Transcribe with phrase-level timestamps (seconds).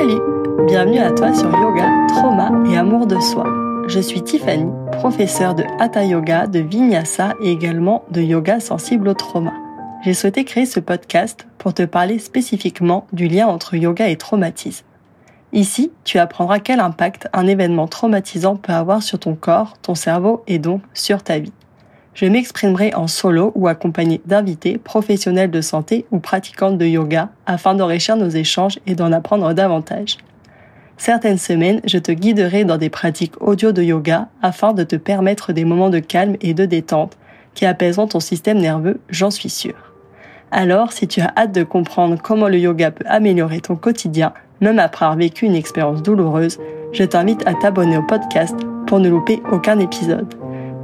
[0.00, 0.22] Salut
[0.66, 3.44] Bienvenue à toi sur Yoga, Trauma et Amour de Soi.
[3.86, 9.12] Je suis Tiffany, professeure de Hatha Yoga, de Vinyasa et également de yoga sensible au
[9.12, 9.52] trauma.
[10.02, 14.86] J'ai souhaité créer ce podcast pour te parler spécifiquement du lien entre yoga et traumatisme.
[15.52, 20.42] Ici, tu apprendras quel impact un événement traumatisant peut avoir sur ton corps, ton cerveau
[20.46, 21.52] et donc sur ta vie.
[22.14, 27.74] Je m'exprimerai en solo ou accompagné d'invités, professionnels de santé ou pratiquantes de yoga afin
[27.74, 30.18] d'enrichir nos échanges et d'en apprendre davantage.
[30.96, 35.52] Certaines semaines, je te guiderai dans des pratiques audio de yoga afin de te permettre
[35.52, 37.16] des moments de calme et de détente
[37.54, 39.94] qui apaiseront ton système nerveux, j'en suis sûre.
[40.50, 44.78] Alors, si tu as hâte de comprendre comment le yoga peut améliorer ton quotidien, même
[44.78, 46.58] après avoir vécu une expérience douloureuse,
[46.92, 50.34] je t'invite à t'abonner au podcast pour ne louper aucun épisode.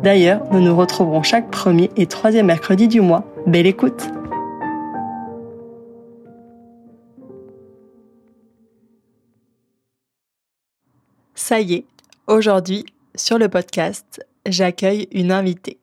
[0.02, 3.24] D'ailleurs, nous nous retrouverons chaque premier et troisième mercredi du mois.
[3.46, 4.08] Belle écoute
[11.34, 11.84] Ça y est,
[12.26, 15.78] aujourd'hui, sur le podcast, j'accueille une invitée.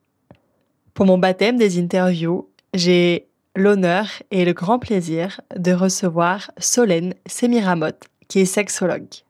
[0.94, 7.98] Pour mon baptême des interviews, j'ai l'honneur et le grand plaisir de recevoir Solène Semiramot,
[8.28, 9.23] qui est sexologue.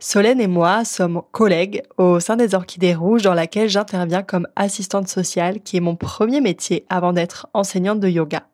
[0.00, 5.08] Solène et moi sommes collègues au sein des Orchidées Rouges dans laquelle j'interviens comme assistante
[5.08, 8.46] sociale qui est mon premier métier avant d'être enseignante de yoga.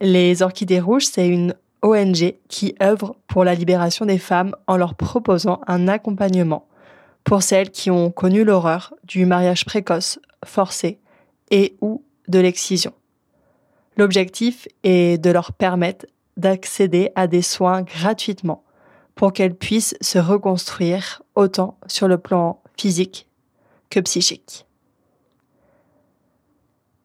[0.00, 4.94] Les Orchidées Rouges, c'est une ONG qui œuvre pour la libération des femmes en leur
[4.94, 6.66] proposant un accompagnement
[7.24, 10.98] pour celles qui ont connu l'horreur du mariage précoce, forcé
[11.50, 12.94] et ou de l'excision.
[13.98, 16.06] L'objectif est de leur permettre
[16.38, 18.64] d'accéder à des soins gratuitement
[19.14, 23.28] pour qu'elles puissent se reconstruire autant sur le plan physique
[23.90, 24.66] que psychique.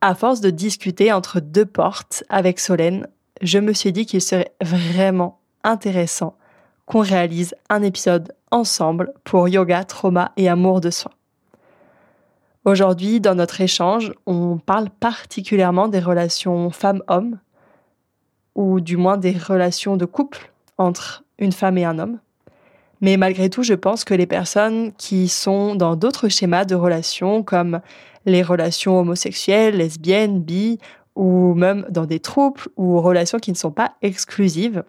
[0.01, 3.07] À force de discuter entre deux portes avec Solène,
[3.41, 6.35] je me suis dit qu'il serait vraiment intéressant
[6.85, 11.11] qu'on réalise un épisode ensemble pour yoga, trauma et amour de soi.
[12.65, 17.39] Aujourd'hui, dans notre échange, on parle particulièrement des relations femmes-hommes,
[18.55, 22.19] ou du moins des relations de couple entre une femme et un homme.
[23.01, 27.43] Mais malgré tout, je pense que les personnes qui sont dans d'autres schémas de relations,
[27.43, 27.79] comme
[28.25, 30.79] les relations homosexuelles, lesbiennes, bi,
[31.15, 34.83] ou même dans des troupes ou relations qui ne sont pas exclusives,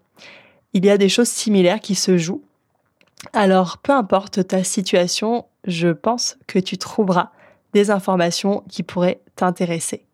[0.72, 2.42] il y a des choses similaires qui se jouent.
[3.32, 7.30] Alors, peu importe ta situation, je pense que tu trouveras
[7.72, 10.06] des informations qui pourraient t'intéresser.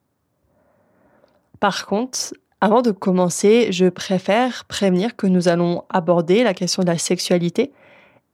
[1.60, 2.34] Par contre,
[2.66, 7.72] avant de commencer, je préfère prévenir que nous allons aborder la question de la sexualité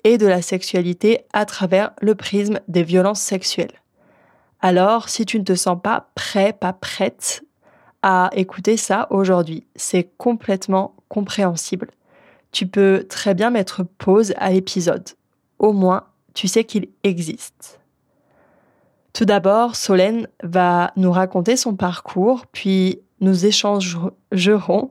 [0.04, 3.82] et de la sexualité à travers le prisme des violences sexuelles.
[4.62, 7.44] Alors, si tu ne te sens pas prêt, pas prête
[8.00, 11.91] à écouter ça aujourd'hui, c'est complètement compréhensible.
[12.53, 15.10] Tu peux très bien mettre pause à l'épisode.
[15.59, 17.81] Au moins, tu sais qu'il existe.
[19.12, 24.91] Tout d'abord, Solène va nous raconter son parcours, puis nous échangerons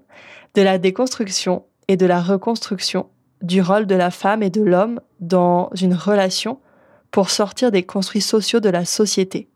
[0.56, 3.08] de la déconstruction et de la reconstruction
[3.42, 6.59] du rôle de la femme et de l'homme dans une relation
[7.12, 9.50] pour sortir des construits sociaux de la société.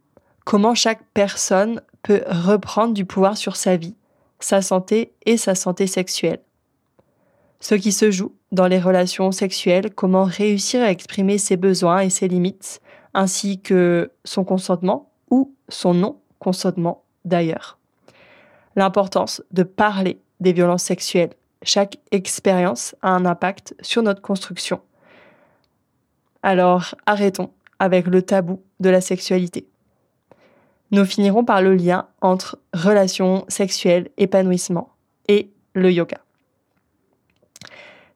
[0.44, 3.96] Comment chaque personne peut reprendre du pouvoir sur sa vie,
[4.40, 6.42] sa santé et sa santé sexuelle.
[7.60, 12.10] Ce qui se joue dans les relations sexuelles, comment réussir à exprimer ses besoins et
[12.10, 12.82] ses limites,
[13.14, 17.80] ainsi que son consentement ou son non-consentement d'ailleurs
[18.76, 21.34] l'importance de parler des violences sexuelles.
[21.64, 24.82] Chaque expérience a un impact sur notre construction.
[26.44, 29.68] Alors arrêtons avec le tabou de la sexualité.
[30.92, 34.90] Nous finirons par le lien entre relations sexuelles, épanouissement
[35.28, 36.20] et le yoga.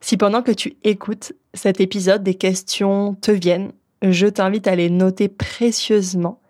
[0.00, 3.72] Si pendant que tu écoutes cet épisode, des questions te viennent,
[4.02, 6.40] je t'invite à les noter précieusement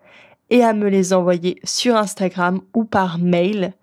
[0.49, 3.73] et à me les envoyer sur Instagram ou par mail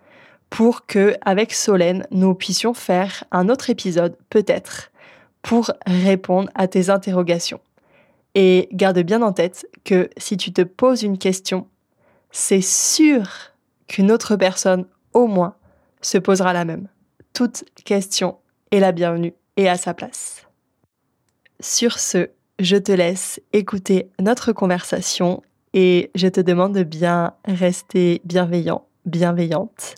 [0.51, 4.91] pour que, avec Solène, nous puissions faire un autre épisode, peut-être,
[5.43, 7.61] pour répondre à tes interrogations.
[8.35, 11.67] Et garde bien en tête que si tu te poses une question,
[12.31, 13.29] c'est sûr
[13.87, 15.55] qu'une autre personne, au moins,
[16.01, 16.89] se posera la même.
[17.33, 18.37] Toute question
[18.71, 20.47] est la bienvenue et à sa place.
[21.61, 22.29] Sur ce,
[22.59, 25.43] je te laisse écouter notre conversation
[25.75, 29.97] et je te demande de bien rester bienveillant, bienveillante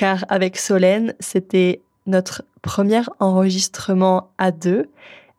[0.00, 4.88] car avec Solène, c'était notre premier enregistrement à deux.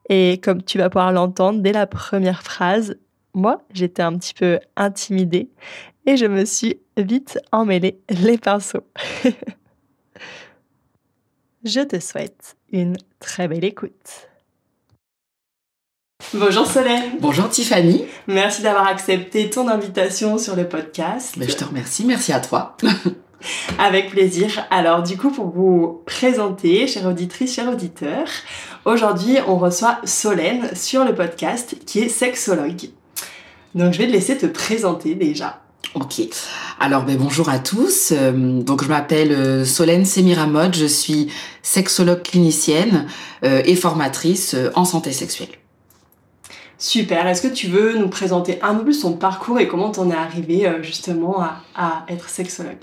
[0.07, 2.95] Et comme tu vas pouvoir l'entendre dès la première phrase,
[3.33, 5.49] moi, j'étais un petit peu intimidée
[6.05, 8.85] et je me suis vite emmêlé les pinceaux.
[11.63, 14.29] je te souhaite une très belle écoute.
[16.35, 17.17] Bonjour Solène.
[17.19, 18.05] Bonjour Tiffany.
[18.27, 21.33] Merci d'avoir accepté ton invitation sur le podcast.
[21.37, 22.77] Mais je te remercie, merci à toi.
[23.77, 24.65] Avec plaisir.
[24.69, 28.27] Alors du coup, pour vous présenter, chère auditrice, chers auditeurs,
[28.85, 32.89] aujourd'hui on reçoit Solène sur le podcast qui est sexologue.
[33.75, 35.61] Donc je vais te laisser te présenter déjà.
[35.93, 36.21] Ok.
[36.79, 38.13] Alors ben, bonjour à tous.
[38.15, 41.31] Euh, donc je m'appelle euh, Solène Semiramod, je suis
[41.63, 43.07] sexologue clinicienne
[43.43, 45.49] euh, et formatrice en santé sexuelle.
[46.77, 47.27] Super.
[47.27, 50.15] Est-ce que tu veux nous présenter un peu plus ton parcours et comment t'en es
[50.15, 51.43] arrivé justement
[51.75, 52.77] à être sexologue?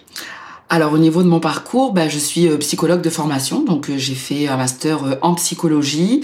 [0.70, 3.97] Alors au niveau de mon parcours, bah, je suis euh, psychologue de formation, donc euh,
[3.97, 6.20] j'ai fait un master euh, en psychologie.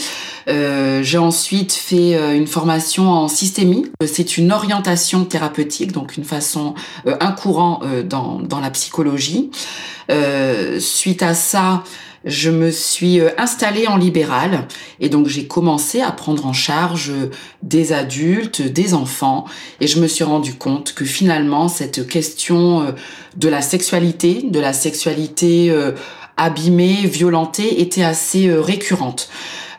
[0.46, 3.86] j'ai ensuite fait une formation en systémie.
[4.06, 6.74] C'est une orientation thérapeutique, donc une façon,
[7.06, 9.50] un courant dans, dans la psychologie.
[10.78, 11.82] suite à ça,
[12.24, 14.66] je me suis euh, installée en libéral
[15.00, 17.30] et donc j'ai commencé à prendre en charge euh,
[17.62, 19.44] des adultes, des enfants
[19.80, 22.92] et je me suis rendu compte que finalement cette question euh,
[23.36, 25.74] de la sexualité, de la sexualité
[26.36, 29.28] abîmée, violentée était assez récurrente.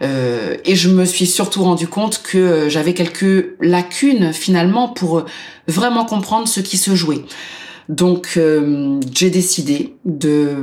[0.01, 5.24] et je me suis surtout rendu compte que j'avais quelques lacunes finalement pour
[5.68, 7.21] vraiment comprendre ce qui se jouait.
[7.90, 10.56] Donc euh, j'ai décidé de,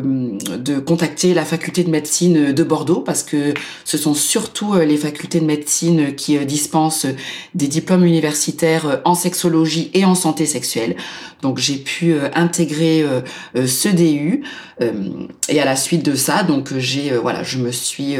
[0.56, 3.54] de contacter la faculté de médecine de Bordeaux parce que
[3.84, 7.06] ce sont surtout euh, les facultés de médecine qui euh, dispensent
[7.54, 10.96] des diplômes universitaires en sexologie et en santé sexuelle.
[11.42, 13.04] Donc j'ai pu intégrer
[13.54, 14.44] ce DU
[15.48, 18.14] et à la suite de ça, donc j'ai voilà, je me suis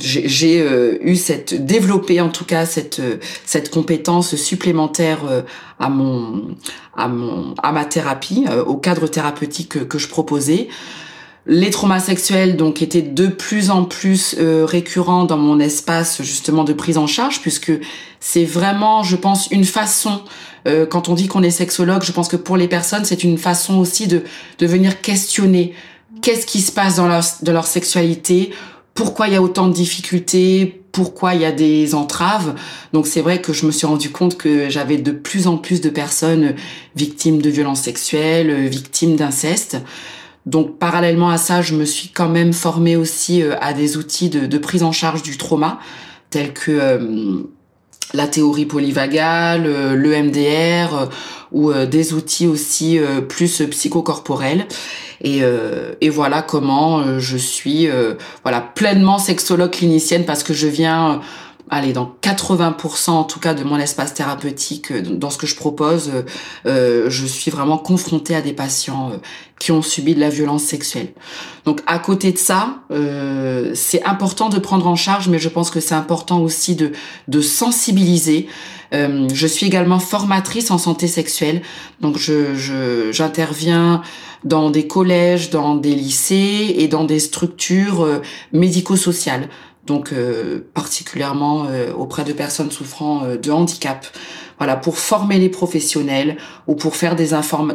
[0.00, 3.00] j'ai eu cette développé en tout cas cette
[3.46, 5.44] cette compétence supplémentaire
[5.82, 6.54] à mon
[6.96, 10.68] à mon à ma thérapie, euh, au cadre thérapeutique que, je proposais.
[11.44, 16.62] Les traumas sexuels donc étaient de plus en plus euh, récurrents dans mon espace justement
[16.62, 17.72] de prise en charge puisque
[18.20, 20.22] c'est vraiment je pense une façon
[20.68, 23.38] euh, quand on dit qu'on est sexologue, je pense que pour les personnes c'est une
[23.38, 24.22] façon aussi de
[24.60, 25.74] de venir questionner
[26.20, 28.52] qu'est-ce qui se passe dans leur de leur sexualité,
[28.94, 32.54] pourquoi il y a autant de difficultés, pourquoi il y a des entraves.
[32.92, 35.80] Donc c'est vrai que je me suis rendu compte que j'avais de plus en plus
[35.80, 36.54] de personnes
[36.94, 39.78] victimes de violences sexuelles, victimes d'inceste.
[40.44, 44.28] Donc parallèlement à ça, je me suis quand même formée aussi euh, à des outils
[44.28, 45.78] de, prise en charge du trauma,
[46.30, 47.42] tels que euh,
[48.14, 51.08] la théorie polyvagale, euh, le MDR
[51.52, 54.66] ou des outils aussi plus psychocorporels.
[55.22, 60.52] Et, euh, et voilà comment euh, je suis euh, voilà pleinement sexologue clinicienne parce que
[60.52, 61.20] je viens
[61.72, 66.12] allez, dans 80% en tout cas de mon espace thérapeutique, dans ce que je propose,
[66.66, 69.12] euh, je suis vraiment confrontée à des patients
[69.58, 71.08] qui ont subi de la violence sexuelle.
[71.64, 75.70] Donc à côté de ça, euh, c'est important de prendre en charge, mais je pense
[75.70, 76.92] que c'est important aussi de,
[77.28, 78.48] de sensibiliser.
[78.92, 81.62] Euh, je suis également formatrice en santé sexuelle,
[82.00, 84.02] donc je j'interviens
[84.44, 88.18] dans des collèges, dans des lycées et dans des structures euh,
[88.52, 89.48] médico-sociales,
[89.86, 94.06] donc euh, particulièrement euh, auprès de personnes souffrant de handicap.
[94.58, 96.36] Voilà, pour former les professionnels
[96.68, 97.30] ou pour faire des,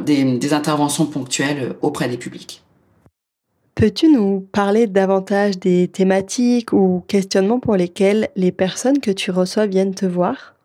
[0.06, 2.63] des, des interventions ponctuelles auprès des publics.
[3.75, 9.67] Peux-tu nous parler davantage des thématiques ou questionnements pour lesquels les personnes que tu reçois
[9.67, 10.56] viennent te voir?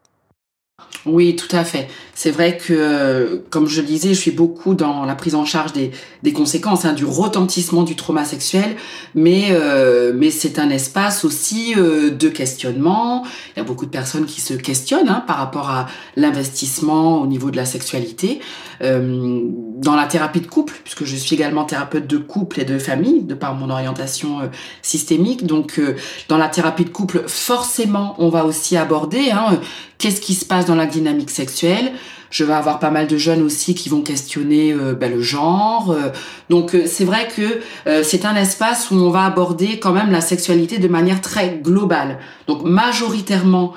[1.04, 1.88] Oui, tout à fait.
[2.14, 5.72] C'est vrai que, comme je le disais, je suis beaucoup dans la prise en charge
[5.72, 5.90] des,
[6.32, 8.76] conséquences hein, du retentissement du trauma sexuel,
[9.14, 13.24] mais euh, mais c'est un espace aussi euh, de questionnement.
[13.56, 17.26] Il y a beaucoup de personnes qui se questionnent hein, par rapport à l'investissement au
[17.26, 18.40] niveau de la sexualité.
[18.82, 19.40] Euh,
[19.76, 23.22] dans la thérapie de couple, puisque je suis également thérapeute de couple et de famille,
[23.22, 25.44] de par mon orientation systémique.
[25.46, 25.80] Donc,
[26.28, 29.58] dans la thérapie de couple, forcément, on va aussi aborder hein,
[30.02, 31.92] qu'est-ce qui se passe dans la dynamique sexuelle?
[32.28, 35.92] Je vais avoir pas mal de jeunes aussi qui vont questionner ben, le genre.
[35.92, 36.08] Euh.
[36.48, 37.60] donc euh, c'est vrai que
[38.02, 42.18] c'est un espace où on va aborder quand même la sexualité de manière très globale.
[42.48, 43.74] Donc majoritairement,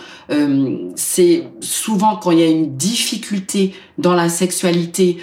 [0.96, 5.18] c'est souvent quand il y a une difficulté dans la sexualité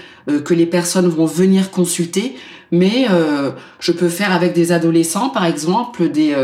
[0.45, 2.37] que les personnes vont venir consulter.
[2.71, 3.07] Mais
[3.81, 6.35] je peux faire avec des adolescents, par exemple, des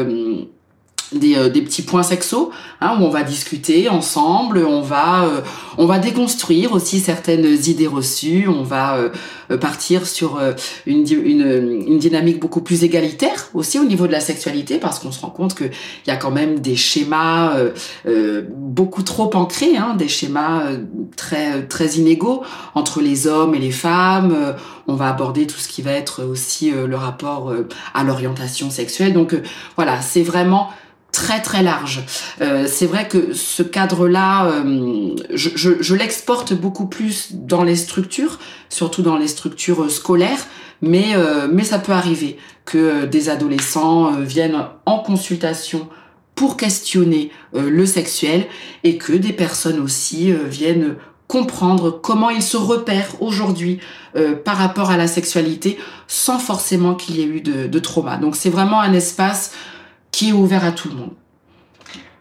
[1.12, 2.50] des, euh, des, petits points sexos
[2.80, 5.40] hein, où on va discuter ensemble, on va euh,
[5.78, 8.96] on va déconstruire aussi certaines idées reçues, on va
[9.50, 10.38] euh, partir sur
[10.86, 15.12] une, une, une, dynamique beaucoup plus égalitaire aussi au niveau de la sexualité parce qu'on
[15.12, 17.56] se rend compte que il y a quand même des schémas
[18.50, 20.64] beaucoup trop ancrés, hein, des schémas
[21.16, 22.42] très très inégaux
[22.74, 24.54] entre les hommes et les femmes.
[24.86, 27.52] on va aborder tout ce qui va être aussi le rapport
[27.94, 29.14] à l'orientation sexuelle.
[29.14, 29.34] Donc
[29.76, 30.70] voilà, c'est vraiment
[31.18, 31.96] très très large.
[32.40, 37.76] Euh, c'est vrai que ce cadre-là, euh, je, je, je l'exporte beaucoup plus dans les
[37.86, 40.44] structures, surtout dans les structures scolaires,
[40.80, 45.88] mais, euh, mais ça peut arriver que des adolescents euh, viennent en consultation
[46.36, 48.46] pour questionner euh, le sexuel
[48.84, 50.94] et que des personnes aussi viennent
[51.26, 53.80] comprendre comment ils se repèrent aujourd'hui
[54.46, 58.16] par rapport à la sexualité sans forcément qu'il y ait eu de, de trauma.
[58.16, 59.52] Donc c'est vraiment un espace
[60.10, 61.12] qui est ouvert à tout le monde.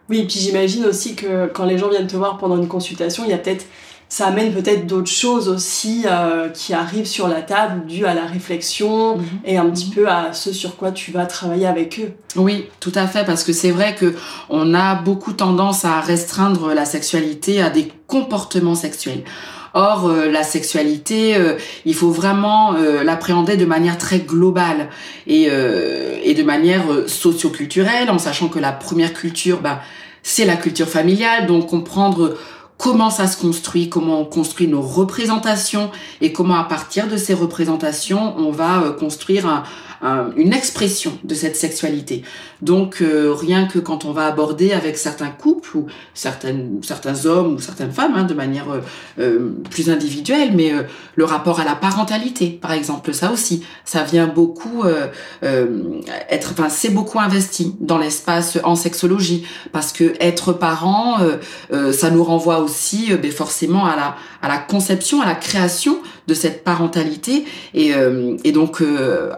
[0.08, 3.24] Oui, et puis j'imagine aussi que quand les gens viennent te voir pendant une consultation,
[3.24, 3.66] il y a peut-être
[4.08, 8.24] ça amène peut-être d'autres choses aussi euh, qui arrivent sur la table dues à la
[8.24, 9.24] réflexion mhm.
[9.44, 12.12] et un petit peu à ce sur quoi tu vas travailler avec eux.
[12.36, 14.14] Oui, tout à fait, parce que c'est vrai que
[14.48, 19.24] on a beaucoup tendance à restreindre la sexualité à des comportements sexuels.
[19.74, 24.88] Or, euh, la sexualité, euh, il faut vraiment euh, l'appréhender de manière très globale
[25.26, 25.48] et,
[26.24, 29.80] et de manière socioculturelle, en sachant que la première culture, bah,
[30.22, 32.36] c'est la culture familiale, donc comprendre
[32.76, 37.34] comment ça se construit, comment on construit nos représentations et comment à partir de ces
[37.34, 39.64] représentations, on va construire un,
[40.02, 42.22] une expression de cette sexualité.
[42.62, 47.54] Donc euh, rien que quand on va aborder avec certains couples ou certaines, certains hommes
[47.54, 48.80] ou certaines femmes hein, de manière euh,
[49.18, 50.72] euh, plus individuelle, mais
[51.14, 54.84] le rapport à la parentalité, par exemple, ça aussi, ça vient beaucoup
[55.42, 61.18] être, enfin c'est beaucoup investi dans l'espace en sexologie parce que être parent,
[61.92, 66.34] ça nous renvoie aussi ben, forcément à la à la conception, à la création de
[66.34, 67.44] cette parentalité
[67.74, 67.92] et,
[68.44, 68.82] et donc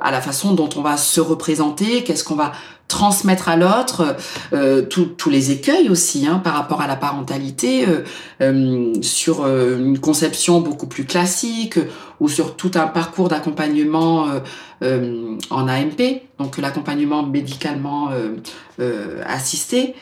[0.01, 2.53] à la façon dont on va se représenter, qu'est-ce qu'on va
[2.91, 4.17] transmettre à l'autre,
[4.53, 8.03] euh, tous les écueils aussi hein, par rapport à la parentalité, euh,
[8.43, 11.79] euh, sur une conception beaucoup plus classique
[12.19, 14.27] ou sur tout un parcours d'accompagnement
[14.83, 18.11] en AMP, donc l'accompagnement médicalement
[19.25, 19.95] assisté.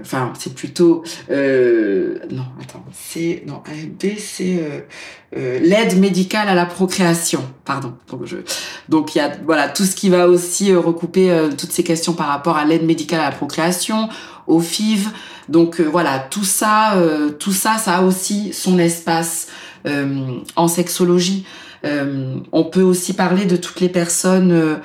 [0.00, 4.80] Enfin, c'est plutôt euh, non, attends, c'est non AMP, c'est euh,
[5.36, 7.94] euh, l'aide médicale à la procréation, pardon.
[8.88, 11.84] Donc il y a voilà tout ce qui va aussi euh, recouper euh, toutes ces
[11.84, 14.10] questions par rapport à l'aide médicale à la procréation,
[14.46, 15.08] au FIV.
[15.48, 17.02] Donc voilà, tout ça,
[17.38, 19.48] tout ça, ça a aussi son espace
[20.56, 21.46] en sexologie.
[21.84, 24.78] on peut aussi parler de toutes les personnes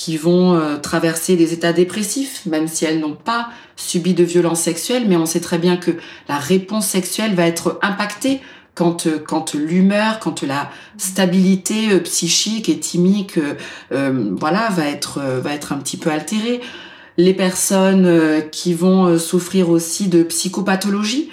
[0.00, 4.62] qui vont euh, traverser des états dépressifs, même si elles n'ont pas subi de violence
[4.62, 5.90] sexuelle, mais on sait très bien que
[6.26, 8.40] la réponse sexuelle va être impactée
[8.74, 13.38] quand, euh, quand l'humeur, quand la stabilité euh, psychique et thymique,
[13.90, 16.62] voilà, va être, va être un petit peu altérée.
[17.18, 21.28] Les personnes qui vont souffrir aussi de psychopathologie,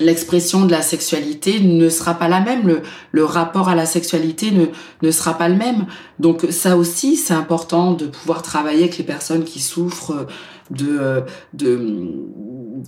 [0.00, 4.50] l'expression de la sexualité ne sera pas la même, le, le rapport à la sexualité
[4.50, 4.66] ne,
[5.02, 5.86] ne sera pas le même.
[6.18, 10.26] Donc ça aussi, c'est important de pouvoir travailler avec les personnes qui souffrent
[10.70, 11.24] de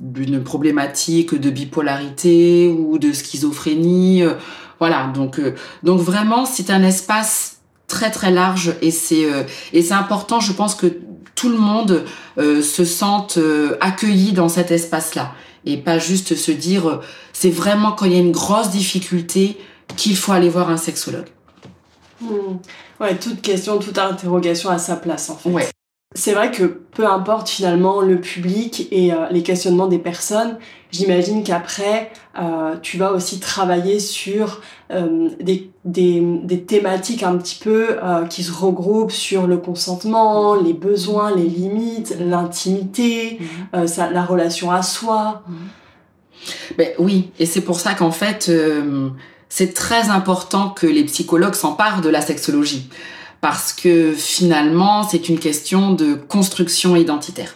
[0.00, 4.22] d'une problématique de bipolarité ou de schizophrénie.
[4.78, 5.40] Voilà, donc
[5.82, 9.26] donc vraiment c'est un espace très très large et c'est
[9.72, 10.40] et c'est important.
[10.40, 10.86] Je pense que
[11.34, 12.04] tout le monde
[12.36, 13.38] se sente
[13.80, 15.32] accueilli dans cet espace-là
[15.64, 17.00] et pas juste se dire euh,
[17.32, 19.58] c'est vraiment quand il y a une grosse difficulté
[19.96, 21.28] qu'il faut aller voir un sexologue.
[22.20, 22.58] Hmm.
[23.00, 25.50] Ouais, toute question, toute interrogation à sa place en fait.
[25.50, 25.68] Ouais.
[26.16, 30.58] C'est vrai que peu importe finalement le public et euh, les questionnements des personnes,
[30.90, 37.60] j'imagine qu'après, euh, tu vas aussi travailler sur euh, des, des, des, thématiques un petit
[37.62, 37.96] peu
[38.28, 43.38] qui se regroupent sur le consentement, les besoins, les limites, l'intimité,
[43.72, 43.84] mmh.
[44.12, 45.44] la relation à soi.
[45.46, 45.54] Mmh.
[46.76, 48.50] Ben, oui, et c'est pour ça qu'en fait,
[49.48, 52.90] c'est très important que les psychologues s'emparent de la sexologie
[53.40, 57.54] parce que finalement, c'est une question de construction identitaire.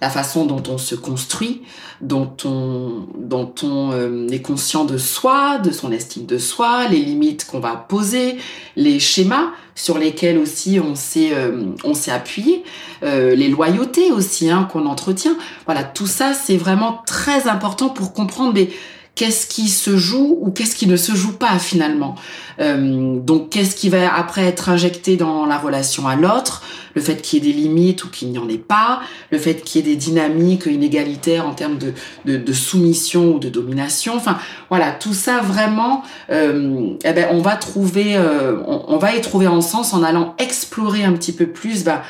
[0.00, 1.62] La façon dont on se construit,
[2.00, 6.98] dont on, dont on euh, est conscient de soi, de son estime de soi, les
[6.98, 8.36] limites qu'on va poser,
[8.74, 12.64] les schémas sur lesquels aussi on s'est euh, on s'est appuyé,
[13.04, 15.36] euh, les loyautés aussi hein, qu'on entretient.
[15.66, 18.70] Voilà, tout ça c'est vraiment très important pour comprendre mais
[19.14, 22.14] qu'est-ce qui se joue ou qu'est-ce qui ne se joue pas finalement.
[22.60, 26.62] Euh, donc qu'est-ce qui va après être injecté dans la relation à l'autre,
[26.94, 29.00] le fait qu'il y ait des limites ou qu'il n'y en ait pas,
[29.30, 31.92] le fait qu'il y ait des dynamiques inégalitaires en termes de,
[32.24, 34.14] de, soumission ou de domination?
[34.16, 34.38] Enfin
[34.70, 39.46] voilà, tout ça vraiment, euh, eh ben, on va trouver, euh, on, va y trouver
[39.46, 41.84] en sens en allant explorer un petit peu plus.
[41.84, 42.02] Bah,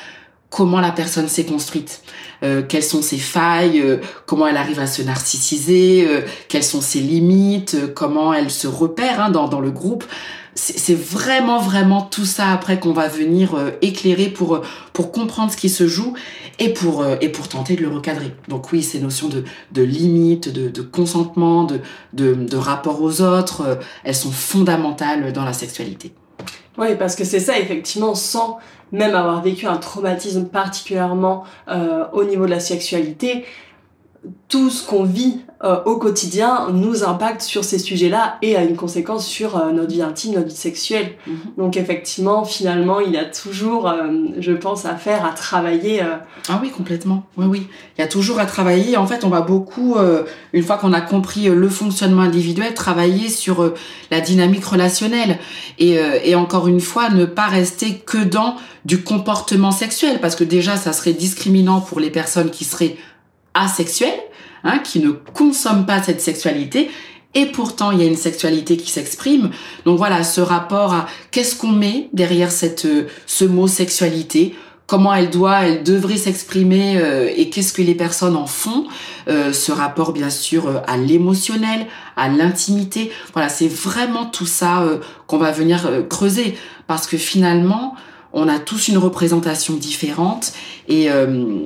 [0.53, 2.03] comment la personne s'est construite,
[2.43, 6.83] euh, quelles sont ses failles, euh, comment elle arrive à se narcissiser, euh, quelles sont
[6.83, 10.05] ses limites, comment elle se repère hein, dans, dans le groupe.
[10.55, 14.61] C'est vraiment, vraiment tout ça après qu'on va venir éclairer pour,
[14.93, 16.13] pour comprendre ce qui se joue
[16.59, 18.35] et pour, et pour tenter de le recadrer.
[18.49, 21.81] Donc oui, ces notions de, de limite, de, de consentement, de,
[22.13, 26.13] de, de rapport aux autres, elles sont fondamentales dans la sexualité.
[26.79, 28.59] Oui, parce que c'est ça, effectivement, sans
[28.93, 33.45] même avoir vécu un traumatisme particulièrement euh, au niveau de la sexualité,
[34.49, 38.75] tout ce qu'on vit euh, au quotidien nous impacte sur ces sujets-là et a une
[38.75, 41.13] conséquence sur euh, notre vie intime, notre vie sexuelle.
[41.25, 41.37] Mhm.
[41.57, 44.09] Donc effectivement, finalement, il y a toujours, euh,
[44.41, 46.03] je pense, à faire, à travailler.
[46.49, 47.27] Ah oui, complètement.
[47.37, 47.69] Oui, oui.
[47.97, 48.97] Il y a toujours à travailler.
[48.97, 49.97] En fait, on va beaucoup,
[50.53, 53.73] une fois qu'on a compris le fonctionnement individuel, travailler sur
[54.11, 55.39] la dynamique relationnelle.
[55.79, 60.45] Et, et encore une fois, ne pas rester que dans du comportement sexuel, parce que
[60.45, 62.97] déjà, ça serait discriminant pour les personnes qui seraient
[63.55, 64.11] asexuels,
[64.65, 66.91] hein, qui ne consomment pas cette sexualité,
[67.35, 69.51] et pourtant il y a une sexualité qui s'exprime.
[69.85, 74.55] Donc voilà, ce rapport à qu'est-ce qu'on met derrière cette, euh, ce mot sexualité,
[74.87, 78.87] comment elle doit, elle devrait s'exprimer euh, et qu'est-ce que les personnes en font.
[79.29, 83.11] Euh, ce rapport bien sûr à l'émotionnel, à l'intimité.
[83.33, 84.85] Voilà, c'est vraiment tout ça
[85.27, 87.95] qu'on va venir creuser parce que finalement,
[88.33, 90.53] on a tous une représentation différente
[90.89, 91.59] et, euh,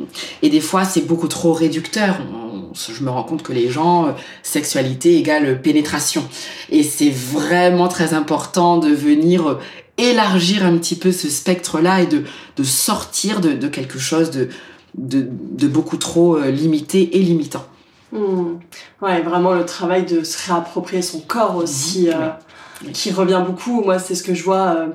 [0.43, 2.17] et des fois c'est beaucoup trop réducteur.
[2.76, 6.26] Je me rends compte que les gens, euh, sexualité égale pénétration.
[6.71, 9.59] Et c'est vraiment très important de venir euh,
[9.99, 12.25] élargir un petit peu ce spectre-là et de,
[12.56, 14.49] de sortir de, de quelque chose de,
[14.97, 17.64] de, de, beaucoup trop limité et limitant.
[18.12, 18.56] Hmm.
[19.00, 22.11] Ouais, vraiment le travail de se réapproprier son corps aussi
[22.92, 23.83] qui revient beaucoup.
[23.83, 24.87] Moi, c'est ce que je vois euh,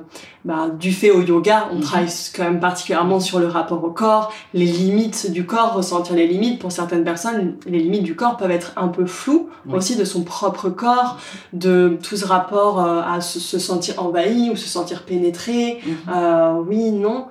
[0.44, 1.68] bah, du fait au yoga.
[1.72, 1.80] On mhm.
[1.80, 6.26] travaille quand même particulièrement sur le rapport au corps, les limites du corps, ressentir les
[6.26, 6.60] limites.
[6.60, 10.22] Pour certaines personnes, les limites du corps peuvent être un peu floues, aussi de son
[10.22, 11.18] propre corps,
[11.52, 15.80] de tout ce rapport euh, à se, sentir envahi ou se sentir pénétré.
[15.84, 15.96] Mhm.
[16.14, 17.26] Euh, oui, non.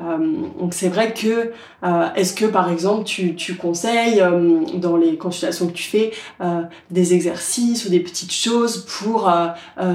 [0.00, 0.18] Euh,
[0.58, 1.52] donc c'est vrai que
[1.84, 6.10] euh, est-ce que par exemple tu, tu conseilles euh, dans les consultations que tu fais
[6.90, 9.32] des exercices ou des petites choses pour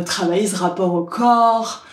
[0.06, 1.86] travailler ce rapport au corps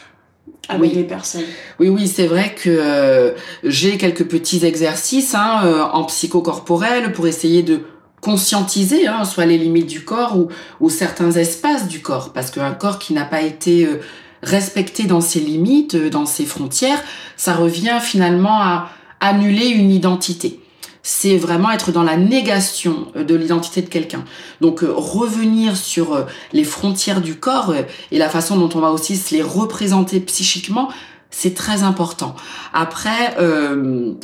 [0.69, 1.43] avec les personnes?
[1.81, 7.81] Oui, oui, c'est vrai que j'ai quelques petits exercices hein, en psychocorporel pour essayer de
[8.21, 10.49] conscientiser hein, soit les limites du corps ou,
[10.81, 13.89] ou certains espaces du corps, parce qu'un corps qui n'a pas été
[14.47, 17.03] respecter dans ses limites, euh, dans ses frontières,
[17.37, 18.89] ça revient finalement à
[19.21, 20.61] annuler une identité.
[21.03, 24.25] C'est vraiment être dans la négation euh, de l'identité de quelqu'un.
[24.61, 27.75] Donc euh, revenir sur les frontières du corps
[28.13, 30.89] et la façon dont on va aussi se les représenter psychiquement,
[31.31, 32.35] c'est très important.
[32.73, 33.37] Après,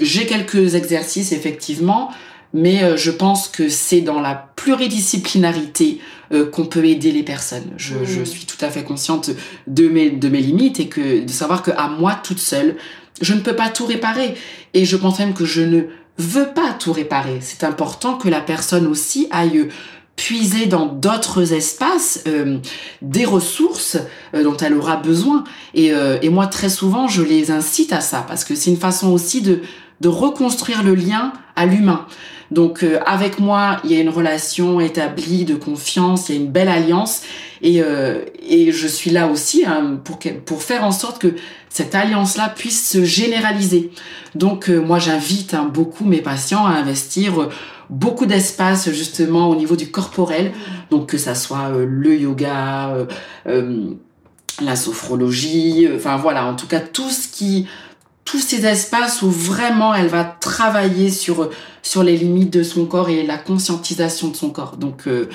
[0.01, 2.11] j'ai quelques exercices effectivement
[2.55, 6.01] mais euh, je pense que c'est dans la pluridisciplinarité
[6.33, 7.71] euh, qu'on peut aider les personnes.
[7.77, 8.27] Je, je, mm.
[8.27, 9.31] suis tout à fait consciente
[9.67, 12.77] de mes, de mes limites et que de savoir que à moi toute seule,
[13.21, 14.35] je ne peux pas tout réparer.
[14.75, 15.83] Et je pense même que je ne
[16.19, 17.39] veux pas tout réparer.
[17.41, 19.69] C'est important que la personne aussi aille
[20.15, 22.59] puiser dans d'autres espaces euh,
[23.01, 23.97] des ressources
[24.35, 25.45] dont elle aura besoin.
[25.75, 25.91] Et,
[26.23, 29.41] et moi, très souvent, je les incite à ça parce que c'est une façon aussi
[29.41, 29.61] de,
[30.03, 32.07] de reconstruire le lien à l'humain.
[32.53, 36.41] Donc euh, avec moi, il y a une relation établie de confiance, il y a
[36.43, 37.23] une belle alliance
[37.63, 38.25] et, euh,
[38.71, 41.35] je suis là aussi hein, pour, pour faire en sorte que
[41.71, 43.91] cette alliance-là puisse se généraliser.
[44.35, 47.49] Donc euh, moi j'invite hein, beaucoup mes patients à investir
[47.89, 50.53] beaucoup d'espace justement au niveau du corporel,
[50.91, 53.07] donc que ça soit le yoga,
[53.45, 57.67] la sophrologie, enfin voilà, en tout cas tout ce qui
[58.33, 61.51] tous ces espaces où vraiment elle va travailler sur
[61.83, 64.79] sur les limites de son corps et la conscientisation de son corps.
[64.79, 65.29] Donc euh,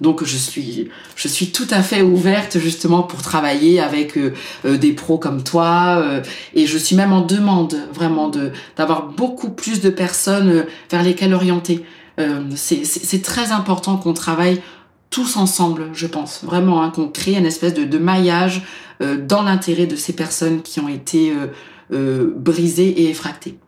[0.00, 4.34] donc je suis je suis tout à fait ouverte justement pour travailler avec euh,
[4.66, 6.20] euh, des pros comme toi
[6.54, 11.34] et je suis même en demande vraiment de d'avoir beaucoup plus de personnes vers lesquelles
[11.34, 11.84] orienter.
[12.54, 14.60] c'est très important qu'on travaille
[15.10, 16.44] tous ensemble, je pense.
[16.44, 18.62] Vraiment, hein, qu'on crée une espèce de, de maillage
[19.00, 21.32] dans l'intérêt de ces personnes qui ont été
[21.92, 23.58] euh, brisé et effracté.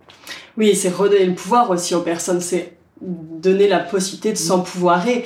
[0.57, 5.25] Oui, c'est redonner le pouvoir aussi aux personnes, c'est donner la possibilité de s'empouvoirer.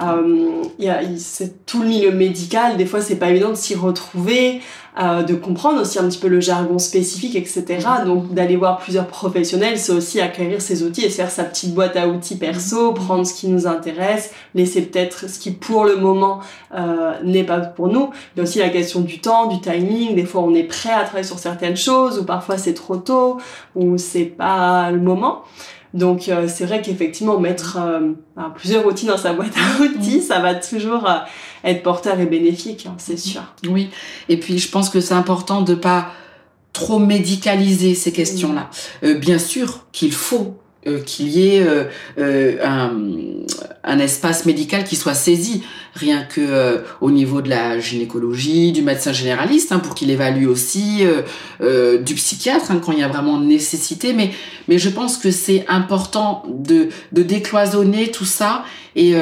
[0.00, 3.74] Euh, y a, c'est tout le milieu médical, des fois c'est pas évident de s'y
[3.74, 4.60] retrouver,
[5.00, 7.64] euh, de comprendre aussi un petit peu le jargon spécifique, etc.
[7.68, 8.04] Mm-hmm.
[8.04, 11.96] Donc d'aller voir plusieurs professionnels, c'est aussi acquérir ses outils et faire sa petite boîte
[11.96, 12.94] à outils perso, mm-hmm.
[12.94, 16.40] prendre ce qui nous intéresse, laisser peut-être ce qui pour le moment
[16.74, 18.10] euh, n'est pas pour nous.
[18.34, 20.14] Il y a aussi la question du temps, du timing.
[20.14, 23.38] Des fois on est prêt à travailler sur certaines choses, ou parfois c'est trop tôt,
[23.74, 25.44] ou c'est pas le moment.
[25.92, 28.12] Donc euh, c'est vrai qu'effectivement mettre euh,
[28.54, 31.18] plusieurs outils dans sa boîte à outils, ça va toujours euh,
[31.64, 33.42] être porteur et bénéfique, hein, c'est sûr.
[33.68, 33.90] Oui,
[34.28, 36.12] et puis je pense que c'est important de pas
[36.72, 38.70] trop médicaliser ces questions-là.
[39.16, 41.84] bien sûr qu'il faut euh, qu'il y ait euh,
[42.16, 42.92] euh, un,
[43.84, 45.62] un, espace médical qui soit saisi,
[45.92, 51.04] rien que au niveau de la gynécologie, du médecin généraliste, hein, pour qu'il évalue aussi,
[51.60, 54.14] du psychiatre hein, quand il y a vraiment nécessité.
[54.14, 54.30] Mais,
[54.68, 58.64] mais je pense que c'est important de, de décloisonner tout ça
[58.96, 59.14] et,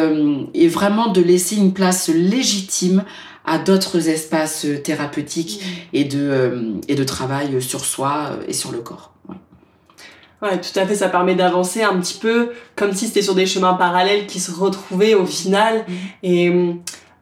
[0.55, 3.03] et vraiment de laisser une place légitime
[3.45, 5.61] à d'autres espaces thérapeutiques
[5.93, 9.18] et de, et de travail sur soi et sur le corps.
[10.41, 13.47] Ouais, tout à fait, ça permet d'avancer un petit peu comme si c'était sur des
[13.47, 15.85] chemins parallèles qui se retrouvaient au final.
[15.89, 15.93] Mm.
[16.23, 16.53] Et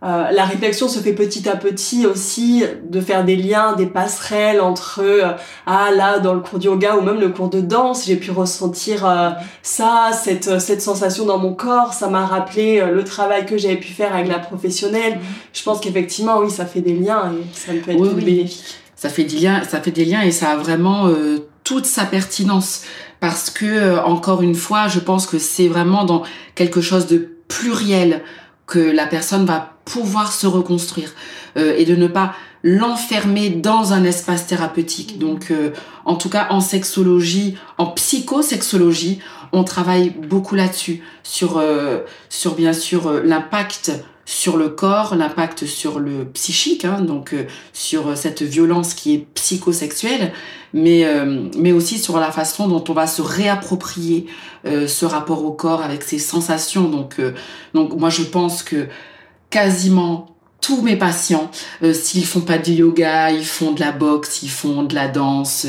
[0.03, 4.61] euh, la réflexion se fait petit à petit aussi de faire des liens, des passerelles
[4.61, 5.33] entre euh,
[5.65, 8.31] ah là dans le cours de yoga ou même le cours de danse, j'ai pu
[8.31, 9.31] ressentir euh,
[9.63, 13.89] ça, cette cette sensation dans mon corps, ça m'a rappelé le travail que j'avais pu
[13.89, 15.17] faire avec la professionnelle.
[15.17, 15.23] Mm.
[15.55, 18.77] Je pense qu'effectivement oui, ça fait des liens et ça peut être bénéfique.
[18.95, 21.11] Ça fait des liens, ça fait des liens et ça a vraiment
[21.65, 22.85] toute sa pertinence
[23.21, 26.23] parce que euh, encore une fois, je pense que c'est vraiment dans
[26.55, 28.23] quelque chose de pluriel
[28.67, 31.13] que la personne va pouvoir se reconstruire
[31.57, 35.19] euh, et de ne pas l'enfermer dans un espace thérapeutique.
[35.19, 35.71] Donc, euh,
[36.05, 39.21] en tout cas, en sexologie, en psychosexologie,
[39.53, 41.63] on travaille beaucoup là-dessus, sur,
[42.29, 43.93] sur bien sûr l'impact
[44.27, 49.15] sur le corps, l'impact sur le psychique, hein, donc euh, sur euh, cette violence qui
[49.15, 50.33] est psychosexuelle,
[50.75, 54.27] mais, euh, mais aussi sur la façon dont on va se réapproprier
[54.65, 56.89] ce rapport au corps avec ses sensations.
[56.89, 57.21] Donc,
[57.73, 58.89] donc moi je pense que
[59.49, 61.51] quasiment tous mes patients,
[61.93, 65.67] s'ils font pas de yoga, ils font de la boxe, ils font de la danse,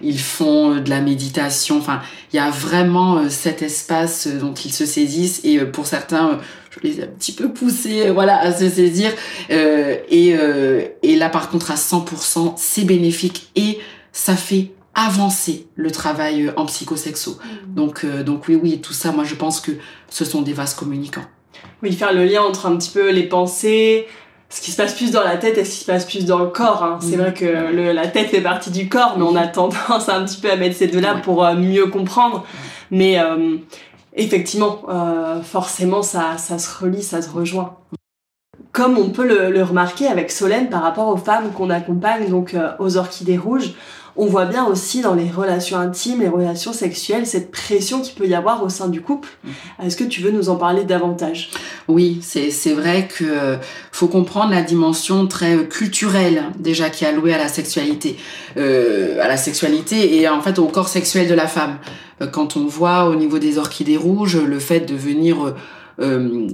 [0.00, 1.78] ils font de la méditation.
[1.78, 2.00] Enfin,
[2.32, 6.40] il y a vraiment cet espace dont ils se saisissent et pour certains,
[6.72, 9.12] je les ai un petit peu poussés euh, voilà, à se saisir.
[9.50, 13.78] Euh, et, euh, et là, par contre, à 100%, c'est bénéfique et
[14.12, 17.32] ça fait avancer le travail en psychosexo.
[17.32, 17.74] Mmh.
[17.74, 19.72] Donc, donc oui, oui, tout ça, moi, je pense que
[20.10, 21.24] ce sont des vases communicants.
[21.82, 24.06] Oui, faire le lien entre un petit peu les pensées,
[24.52, 26.38] ce qui se passe plus dans la tête et ce qui se passe plus dans
[26.38, 26.84] le corps.
[26.84, 26.98] Hein.
[27.00, 27.20] C'est mmh.
[27.20, 30.40] vrai que le, la tête fait partie du corps, mais on a tendance un petit
[30.40, 32.44] peu à mettre ces deux-là pour mieux comprendre.
[32.90, 33.18] Mais
[34.14, 37.76] effectivement, euh, forcément, ça, ça se relie, ça se rejoint.
[38.72, 42.70] Comme on peut le, remarquer avec Solène par rapport aux femmes qu'on accompagne donc euh,
[42.78, 43.74] aux orchidées rouges,
[44.16, 48.26] on voit bien aussi dans les relations intimes, les relations sexuelles, cette pression qu'il peut
[48.26, 49.28] y avoir au sein du couple.
[49.46, 49.86] Mm-hmm.
[49.86, 51.50] Est-ce que tu veux nous en parler davantage?
[51.88, 53.56] Oui, c'est vrai que euh,
[53.90, 58.16] faut comprendre la dimension très culturelle déjà qui est allouée à la sexualité,
[58.56, 61.78] à la sexualité et en fait au corps sexuel de la femme.
[62.22, 65.54] Euh, quand on voit au niveau des orchidées rouges le fait de venir
[66.00, 66.48] euh,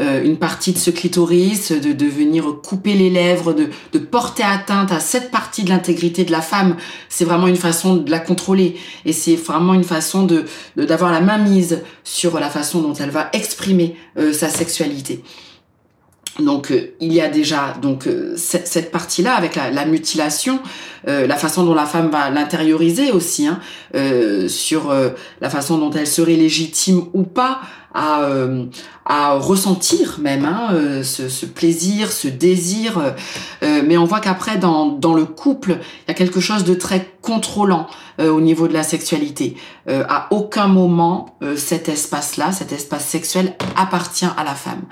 [0.00, 4.42] euh, une partie de ce clitoris, de, de venir couper les lèvres, de, de porter
[4.42, 6.76] atteinte à cette partie de l'intégrité de la femme,
[7.08, 10.44] c'est vraiment une façon de la contrôler et c'est vraiment une façon de
[10.76, 13.96] d'avoir la main mise sur la façon dont elle va exprimer
[14.32, 15.22] sa sexualité.
[16.38, 20.60] Donc euh, il y a déjà donc euh, cette partie-là avec la, mutilation,
[21.08, 23.58] euh, la façon dont la femme va l'intérioriser aussi, hein,
[24.48, 24.94] sur
[25.40, 27.60] la façon dont elle serait légitime ou pas
[27.92, 28.28] à,
[29.04, 30.68] à ressentir même hein,
[31.02, 33.14] ce, ce, plaisir, ce désir.
[33.62, 37.12] mais on voit qu'après dans, dans le couple, il y a quelque chose de très
[37.20, 37.88] contrôlant
[38.18, 39.56] au niveau de la sexualité.
[39.88, 44.82] à aucun moment cet espace-là, cet espace sexuel appartient à la femme.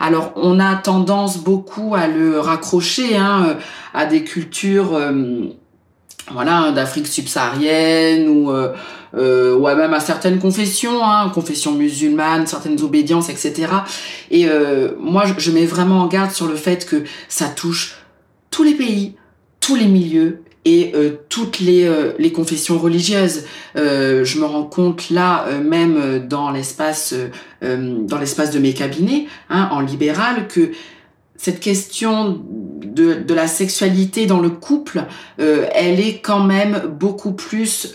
[0.00, 3.54] Alors on a tendance beaucoup à le raccrocher hein, euh,
[3.94, 5.46] à des cultures euh,
[6.32, 8.72] voilà d'Afrique subsaharienne ou euh,
[9.14, 13.68] euh, même à certaines confessions, hein, confessions musulmanes, certaines obédiences, etc.
[14.30, 14.48] Et
[14.98, 17.96] moi, je mets vraiment en garde sur le fait que ça touche
[18.50, 19.14] tous les pays,
[19.60, 23.44] tous les milieux et euh, toutes les, euh, les, confessions religieuses.
[23.76, 27.14] Euh, je me rends compte là, même dans l'espace
[27.62, 30.72] dans l'espace de mes cabinets, hein, en libéral, que
[31.36, 32.42] cette question
[32.84, 35.04] de, de, la sexualité dans le couple,
[35.38, 37.94] elle est quand même beaucoup plus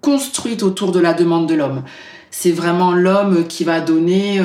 [0.00, 1.82] construite autour de la demande de l'homme.
[2.30, 4.40] c'est vraiment l'homme qui va donner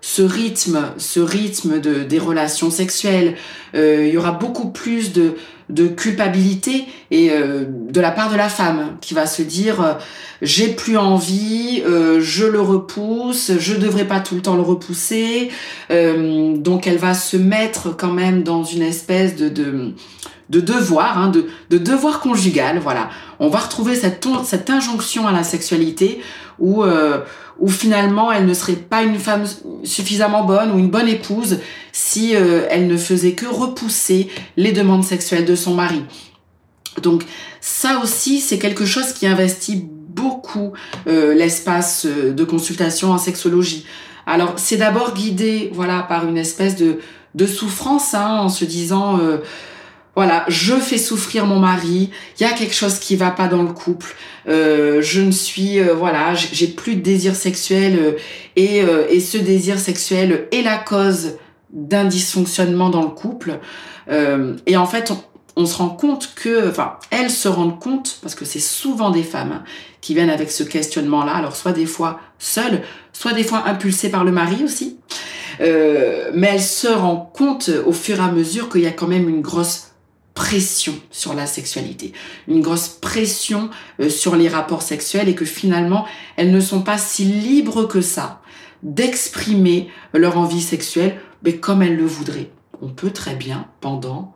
[0.00, 3.34] ce rythme, ce rythme de, des relations sexuelles.
[3.74, 5.34] Il y aura beaucoup plus de,
[5.68, 9.98] de culpabilité et euh, de la part de la femme qui va se dire
[10.40, 15.50] j'ai plus envie, je le repousse, je devrais pas tout le temps le repousser.
[15.88, 19.92] donc elle va se mettre quand même dans une espèce de
[20.52, 23.08] de devoir, hein, de, de, devoir conjugal, voilà.
[23.40, 26.20] On va retrouver cette, cette injonction à la sexualité
[26.58, 27.20] où, euh,
[27.58, 29.44] où finalement elle ne serait pas une femme
[29.82, 31.58] suffisamment bonne ou une bonne épouse
[31.92, 36.02] si euh, elle ne faisait que repousser les demandes sexuelles de son mari.
[37.00, 37.24] Donc
[37.62, 40.74] ça aussi, c'est quelque chose qui investit beaucoup
[41.06, 43.86] euh, l'espace de consultation en sexologie.
[44.26, 46.98] Alors c'est d'abord guidé, voilà, par une espèce de,
[47.34, 49.18] de souffrance, hein, en se disant
[50.14, 53.62] voilà, je fais souffrir mon mari, il y a quelque chose qui va pas dans
[53.62, 54.14] le couple,
[54.46, 58.12] euh, je ne suis, euh, voilà, j'ai plus de désir sexuel euh,
[58.56, 61.36] et, et, ce désir sexuel est la cause
[61.70, 63.58] d'un dysfonctionnement dans le couple.
[64.66, 65.12] et en fait,
[65.56, 69.22] on, se rend compte que, enfin, elles se rendent compte, parce que c'est souvent des
[69.22, 69.64] femmes hein,
[70.02, 72.82] qui viennent avec ce questionnement-là, alors soit des fois seules,
[73.14, 74.98] soit des fois impulsées par le mari aussi.
[75.60, 79.30] mais elles se rendent compte au fur et à mesure qu'il y a quand même
[79.30, 79.91] une grosse
[80.34, 82.12] pression sur la sexualité,
[82.48, 86.98] une grosse pression euh, sur les rapports sexuels et que finalement elles ne sont pas
[86.98, 88.40] si libres que ça
[88.82, 92.50] d'exprimer leur envie sexuelle mais comme elles le voudraient.
[92.80, 94.34] On peut très bien pendant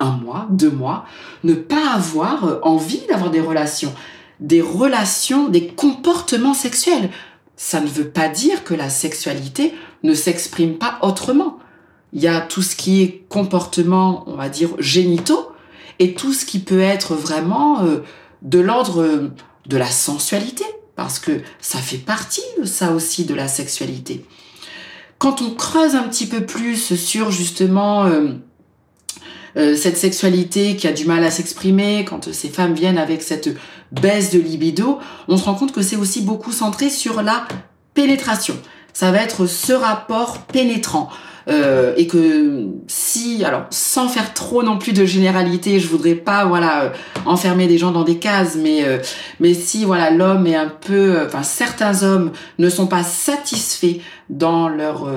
[0.00, 1.06] un mois, deux mois,
[1.44, 3.94] ne pas avoir euh, envie d'avoir des relations,
[4.40, 7.10] des relations, des comportements sexuels.
[7.56, 11.55] Ça ne veut pas dire que la sexualité ne s'exprime pas autrement
[12.16, 15.52] il y a tout ce qui est comportement, on va dire, génitaux,
[15.98, 17.98] et tout ce qui peut être vraiment euh,
[18.40, 19.32] de l'ordre euh,
[19.66, 24.24] de la sensualité, parce que ça fait partie, ça aussi, de la sexualité.
[25.18, 31.04] Quand on creuse un petit peu plus sur justement euh, cette sexualité qui a du
[31.04, 33.50] mal à s'exprimer, quand ces femmes viennent avec cette
[33.92, 37.46] baisse de libido, on se rend compte que c'est aussi beaucoup centré sur la
[37.92, 38.56] pénétration.
[38.94, 41.10] Ça va être ce rapport pénétrant.
[41.48, 46.44] Euh, et que si, alors sans faire trop non plus de généralité, je voudrais pas
[46.44, 46.90] voilà euh,
[47.24, 48.98] enfermer des gens dans des cases, mais euh,
[49.38, 54.68] mais si voilà l'homme est un peu, enfin certains hommes ne sont pas satisfaits dans
[54.68, 55.08] leur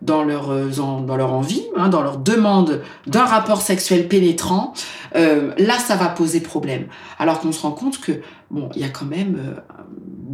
[0.00, 4.72] dans leur dans leur envie, hein, dans leur demande d'un rapport sexuel pénétrant,
[5.14, 6.86] là ça va poser problème.
[7.18, 8.12] Alors qu'on se rend compte que
[8.50, 9.36] bon, il y a quand même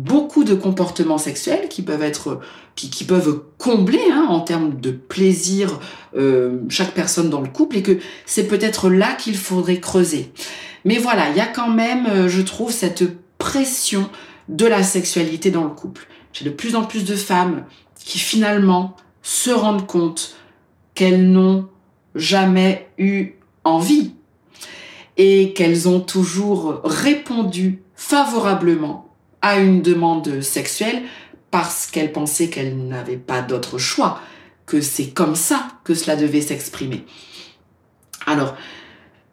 [0.00, 2.40] beaucoup de comportements sexuels qui peuvent être
[2.74, 5.78] qui, peuvent combler hein, en termes de plaisir
[6.16, 10.32] euh, chaque personne dans le couple et que c'est peut-être là qu'il faudrait creuser.
[10.86, 13.04] Mais voilà, il y a quand même, euh, je trouve, cette
[13.36, 14.08] pression
[14.48, 16.06] de la sexualité dans le couple.
[16.32, 17.64] J'ai de plus en plus de femmes
[17.96, 20.36] qui finalement se rendent compte
[20.94, 21.68] qu'elles n'ont
[22.14, 23.32] jamais eu
[23.64, 24.14] envie
[25.18, 29.09] et qu'elles ont toujours répondu favorablement
[29.42, 31.02] à une demande sexuelle
[31.50, 34.20] parce qu'elle pensait qu'elle n'avait pas d'autre choix,
[34.66, 37.04] que c'est comme ça que cela devait s'exprimer.
[38.26, 38.54] Alors,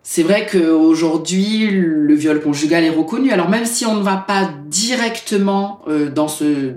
[0.02, 3.32] c'est vrai qu'aujourd'hui, le viol conjugal est reconnu.
[3.32, 6.74] Alors même si on ne va pas directement euh, dans ce,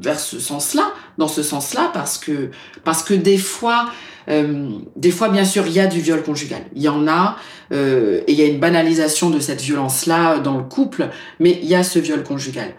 [0.00, 2.50] vers ce sens-là, dans ce sens-là, parce que,
[2.84, 3.90] parce que des fois,
[4.28, 6.62] euh, des fois, bien sûr, il y a du viol conjugal.
[6.74, 7.36] Il y en a,
[7.72, 11.08] euh, et il y a une banalisation de cette violence-là dans le couple,
[11.40, 12.74] mais il y a ce viol conjugal.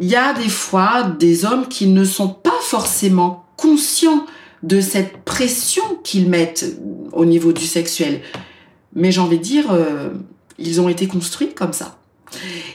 [0.00, 4.26] Il y a des fois des hommes qui ne sont pas forcément conscients
[4.62, 6.66] de cette pression qu'ils mettent
[7.12, 8.22] au niveau du sexuel.
[8.94, 10.10] Mais j'ai envie de dire, euh,
[10.58, 11.98] ils ont été construits comme ça.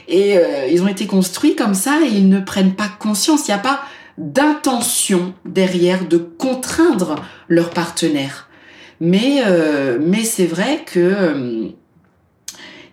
[0.08, 0.38] Et
[0.70, 3.46] ils ont été construits comme ça et ils ne prennent pas conscience.
[3.46, 3.82] Il n'y a pas
[4.20, 7.16] d'intention derrière de contraindre
[7.48, 8.48] leur partenaire.
[9.00, 11.68] Mais, euh, mais c'est vrai que euh,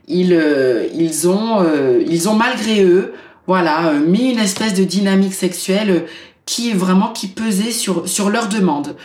[0.07, 1.65] ils, euh, ils, ont,
[2.07, 3.13] ils ont malgré eux
[3.45, 6.05] voilà, mis une espèce de dynamique sexuelle
[6.45, 8.95] qui vraiment qui pesait sur, sur leur demande,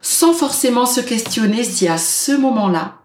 [0.00, 2.96] sans forcément se questionner si à ce moment-là,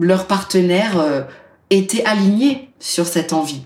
[0.00, 1.26] leur partenaire
[1.68, 3.62] était aligné sur cette envie.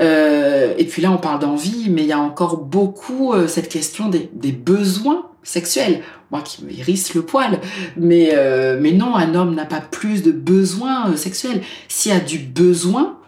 [0.00, 3.68] Euh, et puis là, on parle d'envie, mais il y a encore beaucoup euh, cette
[3.68, 6.02] question des, besoins sexuels.
[6.30, 7.60] Moi qui me hérisse le poil.
[7.96, 11.62] Mais, euh, non, un homme n'a pas plus de besoins sexuels.
[11.88, 13.18] S'il y a du besoin,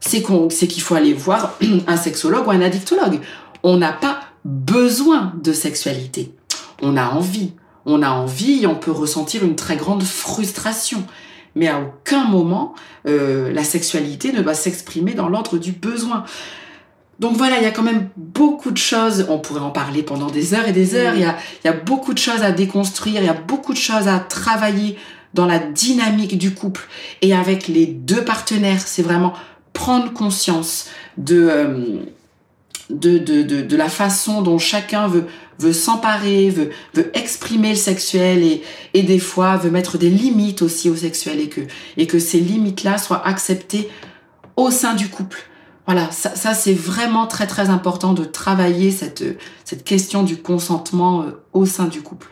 [0.00, 3.20] c'est qu'il faut aller voir un sexologue ou un addictologue.
[3.62, 6.32] On n'a pas besoin de sexualité.
[6.82, 7.52] On a envie.
[7.84, 11.04] On a envie et on peut ressentir une très grande frustration
[11.56, 12.74] mais à aucun moment
[13.08, 16.24] euh, la sexualité ne va s'exprimer dans l'ordre du besoin.
[17.18, 20.30] donc voilà, il y a quand même beaucoup de choses, on pourrait en parler pendant
[20.30, 22.52] des heures et des heures, il, y a, il y a beaucoup de choses à
[22.52, 24.96] déconstruire, il y a beaucoup de choses à travailler
[25.34, 26.88] dans la dynamique du couple
[27.22, 28.80] et avec les deux partenaires.
[28.80, 29.34] C'est vraiment
[29.72, 30.88] prendre conscience
[31.18, 31.98] de, euh,
[32.90, 35.26] de, de, de, de, la façon dont chacun veut,
[35.58, 38.62] veut s'emparer, veut, veut exprimer le sexuel et,
[38.94, 41.62] et des fois veut mettre des limites aussi au sexuel et que,
[41.96, 43.88] et que ces limites-là soient acceptées
[44.56, 45.38] au sein du couple.
[45.86, 49.24] Voilà, ça, ça c'est vraiment très très important de travailler cette,
[49.64, 52.28] cette question du consentement euh, au sein du couple.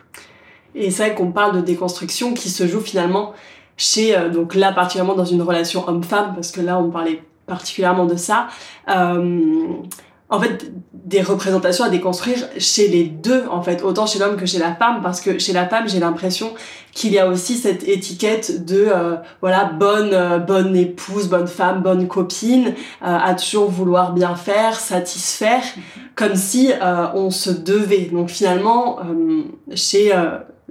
[0.75, 3.33] Et c'est vrai qu'on parle de déconstruction qui se joue finalement
[3.77, 8.05] chez, euh, donc là particulièrement dans une relation homme-femme, parce que là on parlait particulièrement
[8.05, 8.47] de ça.
[8.89, 9.65] Euh,
[10.29, 14.47] en fait des représentations à déconstruire chez les deux en fait autant chez l'homme que
[14.47, 16.53] chez la femme parce que chez la femme j'ai l'impression
[16.93, 21.83] qu'il y a aussi cette étiquette de euh, voilà bonne euh, bonne épouse bonne femme
[21.83, 25.63] bonne copine euh, à toujours vouloir bien faire satisfaire
[26.15, 26.71] comme si
[27.13, 28.09] on se devait.
[28.09, 28.99] Donc finalement
[29.73, 30.13] chez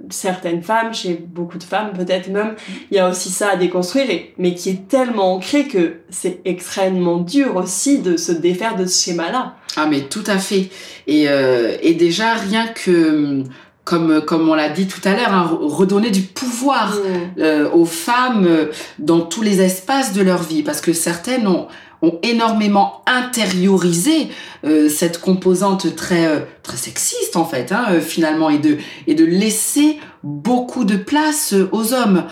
[0.09, 2.55] certaines femmes, chez beaucoup de femmes peut-être même,
[2.91, 7.17] il y a aussi ça à déconstruire, mais qui est tellement ancré que c'est extrêmement
[7.17, 9.55] dur aussi de se défaire de ce schéma-là.
[9.77, 10.69] Ah mais tout à fait.
[11.07, 13.43] Et, euh, et déjà rien que
[13.83, 17.39] comme, comme on l'a dit tout à l'heure, hein, redonner du pouvoir mmh.
[17.39, 21.67] euh, aux femmes dans tous les espaces de leur vie, parce que certaines ont,
[22.21, 24.29] énormément intériorisé
[24.65, 29.15] euh, cette composante très euh, très sexiste en fait hein, euh, finalement et de et
[29.15, 32.23] de laisser beaucoup de place aux hommes.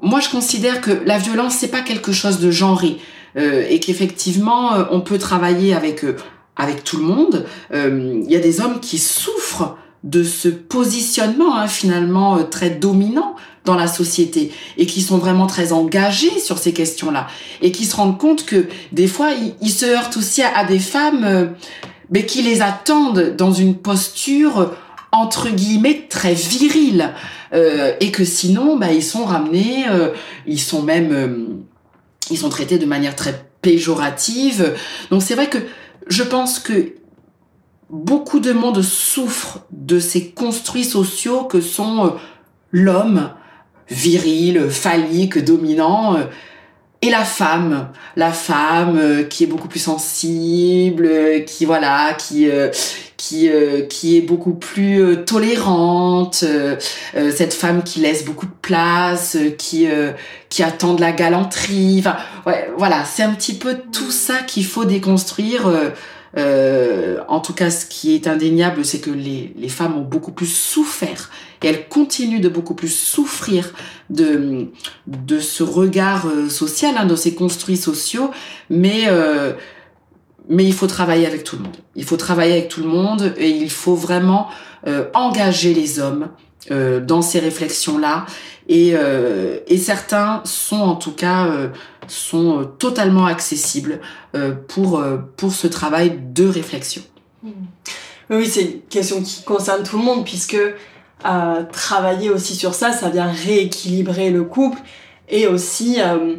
[0.00, 2.96] moi je considère que la violence c'est pas quelque chose de genré
[3.36, 6.04] et qu'effectivement on peut travailler avec
[6.56, 7.44] avec tout le monde.
[7.74, 13.36] Il y a des hommes qui souffrent de ce positionnement hein, finalement très dominant
[13.68, 17.26] dans la société et qui sont vraiment très engagés sur ces questions-là
[17.60, 19.28] et qui se rendent compte que des fois
[19.60, 21.46] ils, se heurtent aussi à, des femmes euh,
[22.10, 24.72] mais qui les attendent dans une posture
[25.12, 27.12] entre guillemets très virile
[27.52, 30.12] euh, et que sinon bah, ils sont ramenés euh,
[30.46, 31.62] ils sont même
[32.30, 34.74] ils sont traités de manière très péjorative.
[35.10, 35.58] Donc c'est vrai que
[36.06, 36.94] je pense que
[37.90, 42.14] beaucoup de monde souffre de ces construits sociaux que sont
[42.70, 43.30] l'homme
[43.90, 46.24] viril, phallique, dominant, euh,
[47.00, 52.48] et la femme, la femme euh, qui est beaucoup plus sensible, euh, qui voilà, qui
[53.16, 53.50] qui
[53.88, 56.44] qui est beaucoup plus tolérante,
[57.14, 59.88] cette femme qui laisse beaucoup de place, qui
[60.48, 61.96] qui attend de la galanterie.
[61.98, 65.68] Enfin, ouais, voilà, c'est un petit peu tout ça qu'il faut déconstruire.
[66.36, 70.52] en tout cas, ce qui est indéniable, c'est que les, les femmes ont beaucoup plus
[70.52, 71.27] souffert
[71.62, 73.72] et elle continue de beaucoup plus souffrir
[74.10, 74.68] de,
[75.06, 78.30] de ce regard euh, social, hein, de ces construits sociaux,
[78.70, 79.52] mais, euh,
[80.48, 81.76] mais il faut travailler avec tout le monde.
[81.96, 84.48] Il faut travailler avec tout le monde et il faut vraiment
[84.86, 86.28] euh, engager les hommes
[87.06, 88.26] dans ces réflexions-là.
[88.68, 88.92] Et,
[89.68, 91.50] et certains sont en tout cas
[92.08, 94.00] sont totalement accessibles
[94.66, 95.02] pour,
[95.38, 97.00] pour ce travail de réflexion.
[98.28, 100.58] Oui, c'est une question qui concerne tout le monde puisque
[101.24, 104.78] à travailler aussi sur ça, ça vient rééquilibrer le couple
[105.28, 106.36] et aussi euh,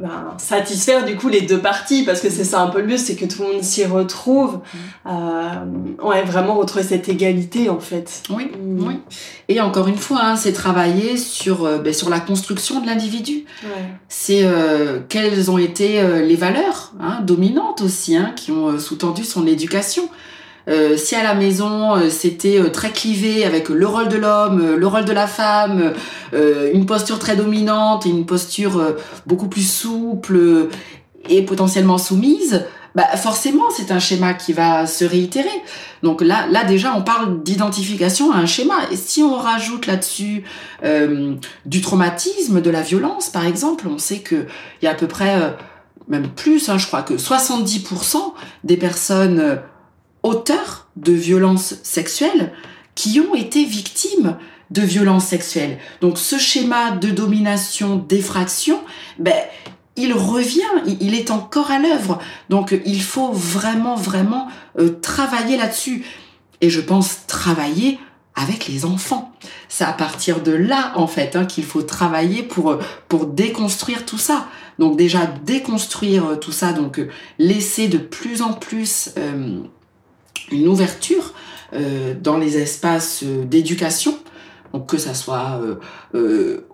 [0.00, 2.96] ben, satisfaire du coup les deux parties parce que c'est ça un peu le mieux,
[2.96, 4.60] c'est que tout le monde s'y retrouve.
[5.06, 5.50] Euh,
[6.02, 8.22] ouais, vraiment retrouver cette égalité en fait.
[8.30, 8.86] Oui, mm.
[8.86, 8.98] oui.
[9.48, 13.44] Et encore une fois, hein, c'est travailler sur, euh, ben, sur la construction de l'individu.
[13.62, 13.70] Ouais.
[14.08, 19.24] C'est euh, quelles ont été euh, les valeurs hein, dominantes aussi hein, qui ont sous-tendu
[19.24, 20.08] son éducation.
[20.68, 24.76] Euh, si à la maison euh, c'était euh, très clivé avec le rôle de l'homme,
[24.76, 25.92] le rôle de la femme,
[26.32, 28.94] une posture très dominante et une posture
[29.26, 30.68] beaucoup plus souple
[31.28, 35.62] et potentiellement soumise, bah forcément c'est un schéma qui va se réitérer.
[36.02, 38.74] Donc là, là déjà on parle d'identification à un schéma.
[38.90, 40.44] Et si on rajoute là-dessus
[41.66, 44.46] du traumatisme, de la violence par exemple, on sait que
[44.80, 45.54] il y a à peu près
[46.08, 48.16] même plus, hein, je crois que 70%
[48.64, 49.60] des personnes
[50.22, 52.52] auteurs de violences sexuelles
[52.94, 54.36] qui ont été victimes
[54.70, 55.78] de violences sexuelles.
[56.00, 58.80] Donc ce schéma de domination, d'effraction,
[59.18, 59.34] ben,
[59.96, 60.60] il revient,
[61.00, 62.18] il est encore à l'œuvre.
[62.48, 66.04] Donc il faut vraiment, vraiment euh, travailler là-dessus.
[66.60, 67.98] Et je pense travailler
[68.34, 69.32] avec les enfants.
[69.68, 74.16] C'est à partir de là, en fait, hein, qu'il faut travailler pour, pour déconstruire tout
[74.16, 74.48] ça.
[74.78, 79.10] Donc déjà, déconstruire tout ça, donc euh, laisser de plus en plus...
[79.18, 79.60] Euh,
[80.52, 81.32] une ouverture
[81.74, 84.16] euh, dans les espaces euh, d'éducation
[84.72, 85.60] Donc que ça soit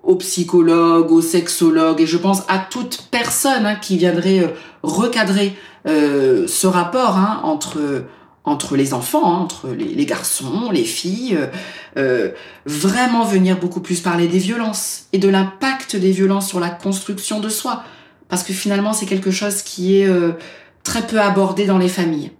[0.02, 5.54] au psychologue, au sexologue, et je pense à toute personne hein, qui viendrait recadrer
[5.84, 8.04] ce rapport hein, entre
[8.48, 11.46] entre les enfants, hein, entre les, garçons, les filles, euh,
[11.96, 12.30] euh,
[12.66, 17.40] vraiment venir beaucoup plus parler des violences et de l'impact des violences sur la construction
[17.40, 17.84] de soi.
[18.28, 20.32] Parce que finalement, c'est quelque chose qui est euh,
[20.82, 22.32] très peu abordé dans les familles.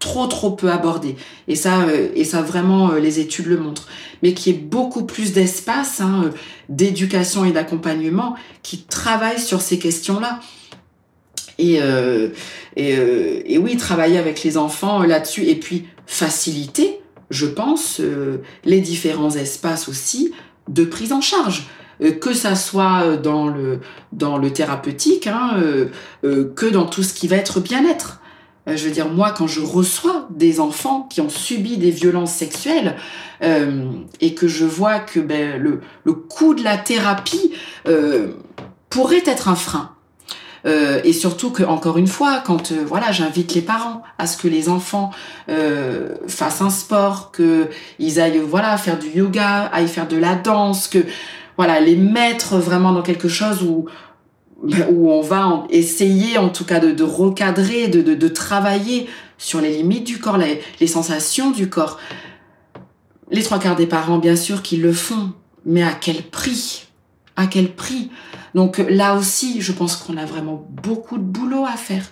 [0.00, 1.14] Trop, trop peu abordé.
[1.46, 3.86] Et ça, et ça vraiment, les études le montrent.
[4.22, 6.30] Mais qui est beaucoup plus d'espace hein,
[6.68, 10.40] d'éducation et d'accompagnement qui travaille sur ces questions-là.
[11.60, 12.28] Et, euh,
[12.78, 18.80] euh, et, oui, travailler avec les enfants là-dessus et puis faciliter, je pense, euh, les
[18.80, 20.32] différents espaces aussi
[20.68, 21.68] de prise en charge.
[22.22, 23.80] que ça soit dans le,
[24.12, 25.50] dans le thérapeutique, hein,
[26.22, 28.19] que dans tout ce qui va être bien-être.
[28.66, 32.96] Je veux dire, moi, quand je reçois des enfants qui ont subi des violences sexuelles
[33.40, 37.52] et que je vois que ben, le, le coût de la thérapie
[38.90, 39.92] pourrait être un frein,
[40.66, 44.36] euh, et surtout que encore une fois, quand euh, voilà, j'invite les parents à ce
[44.36, 45.10] que les enfants
[45.48, 50.34] euh, fassent un sport, que ils aillent voilà faire du yoga, aillent faire de la
[50.34, 50.98] danse, que
[51.56, 53.86] voilà les mettre vraiment dans quelque chose où
[54.62, 59.08] où on va essayer en tout cas de, recadrer, de, travailler
[59.38, 61.98] sur les limites du corps, les, sensations du corps.
[63.30, 65.32] Les trois quarts des parents, bien sûr, qu'ils le font,
[65.64, 66.88] mais à quel prix?
[67.36, 68.10] À quel prix?
[68.54, 72.04] Donc là aussi, je pense qu'on a vraiment beaucoup de boulot à faire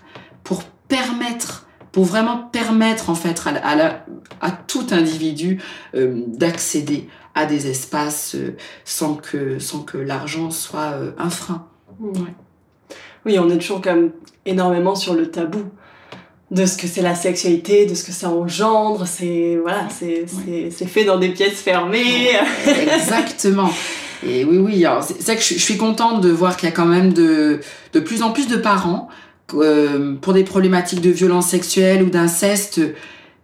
[0.44, 4.05] pour permettre, pour vraiment permettre en fait à,
[4.40, 5.61] à, tout individu
[5.94, 11.66] euh, d'accéder à des espaces euh, sans que, sans que l'argent soit euh, un frein.
[12.01, 14.11] Oui, on est toujours comme
[14.46, 15.62] énormément sur le tabou
[16.51, 21.05] de ce que c'est la sexualité, de ce que ça engendre, c'est voilà, c'est fait
[21.05, 22.30] dans des pièces fermées.
[22.66, 23.70] Exactement.
[24.26, 26.86] Et oui, oui, c'est ça que je, suis contente de voir qu'il y a quand
[26.86, 27.61] même de,
[27.92, 29.09] de plus en plus de parents
[29.55, 32.80] euh, pour des problématiques de violence sexuelle ou d'inceste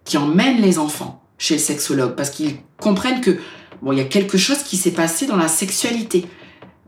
[0.05, 3.39] qui emmènent les enfants chez le sexologue parce qu'ils comprennent que
[3.83, 6.27] bon, il y a quelque chose qui s'est passé dans la sexualité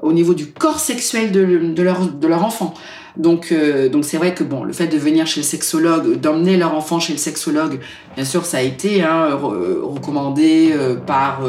[0.07, 2.75] au niveau du corps sexuel de, leur, enfant.
[3.17, 6.57] Donc, euh, donc c'est vrai que bon, le fait de venir chez le sexologue, d'emmener
[6.57, 7.81] leur enfant chez le sexologue,
[8.15, 11.41] bien sûr, ça a été hein, recommandé euh, par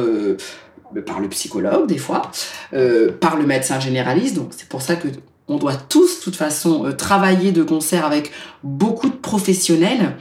[1.02, 2.32] par le psychologue des fois,
[2.74, 4.36] euh, par le médecin généraliste.
[4.36, 5.08] Donc c'est pour ça que
[5.50, 8.32] on doit tous, de toute façon, euh, travailler de concert avec
[8.64, 10.18] beaucoup de professionnels.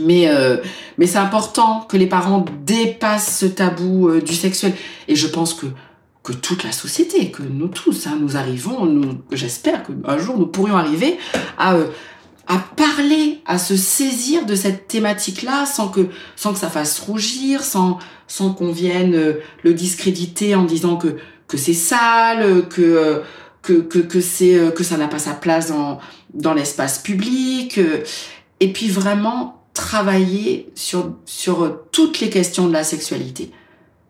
[0.00, 0.56] Euh,
[0.98, 4.72] mais c'est important que les parents dépassent ce tabou du sexuel.
[5.08, 5.66] Et je pense que,
[6.24, 10.46] que toute la société, que nous tous, hein, nous arrivons, nous, j'espère qu'un jour nous
[10.46, 11.18] pourrions arriver
[11.58, 11.76] à
[12.46, 17.62] à parler, à se saisir de cette thématique-là sans que, sans que ça fasse rougir,
[17.62, 21.16] sans, sans qu'on vienne euh, le discréditer en disant que,
[21.48, 23.20] que c'est sale, que, euh,
[23.62, 25.98] que, que, que, c'est, euh, que ça n'a pas sa place dans,
[26.34, 27.80] dans l'espace public.
[28.60, 33.50] Et puis vraiment travailler sur, sur toutes les questions de la sexualité.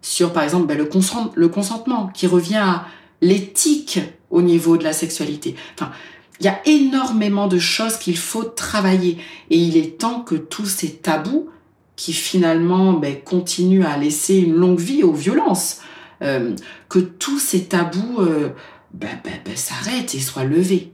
[0.04, 2.84] Sur, par exemple, ben, le, consentement qui revient à
[3.22, 5.56] l'éthique au niveau de la sexualité.
[5.72, 5.92] Enfin,
[6.40, 9.16] il y a énormément de choses qu'il faut travailler.
[9.48, 11.48] Et il est temps que tous ces tabous
[11.96, 15.80] qui finalement ben, continuent à laisser une longue vie aux violences,
[16.20, 16.54] euh,
[16.90, 18.50] que tous ces tabous euh,
[18.92, 19.08] ben,
[19.54, 20.92] s'arrêtent et soient levés.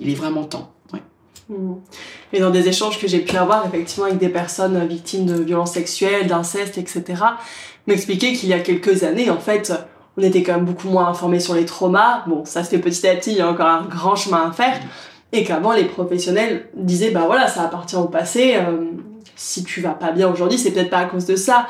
[0.00, 0.72] Il est vraiment temps.
[1.48, 1.74] Mmh.
[2.32, 5.72] Et dans des échanges que j'ai pu avoir effectivement avec des personnes victimes de violences
[5.72, 7.22] sexuelles, d'inceste, etc.,
[7.88, 9.72] m'expliquer qu'il y a quelques années, en fait,
[10.16, 12.24] on était quand même beaucoup moins informés sur les traumas.
[12.26, 14.52] Bon, ça se fait petit à petit, il y a encore un grand chemin à
[14.52, 14.78] faire.
[15.32, 18.54] Et qu'avant, les professionnels disaient, bah voilà, ça appartient au passé.
[18.56, 18.90] Euh,
[19.36, 21.66] si tu vas pas bien aujourd'hui, c'est peut-être pas à cause de ça.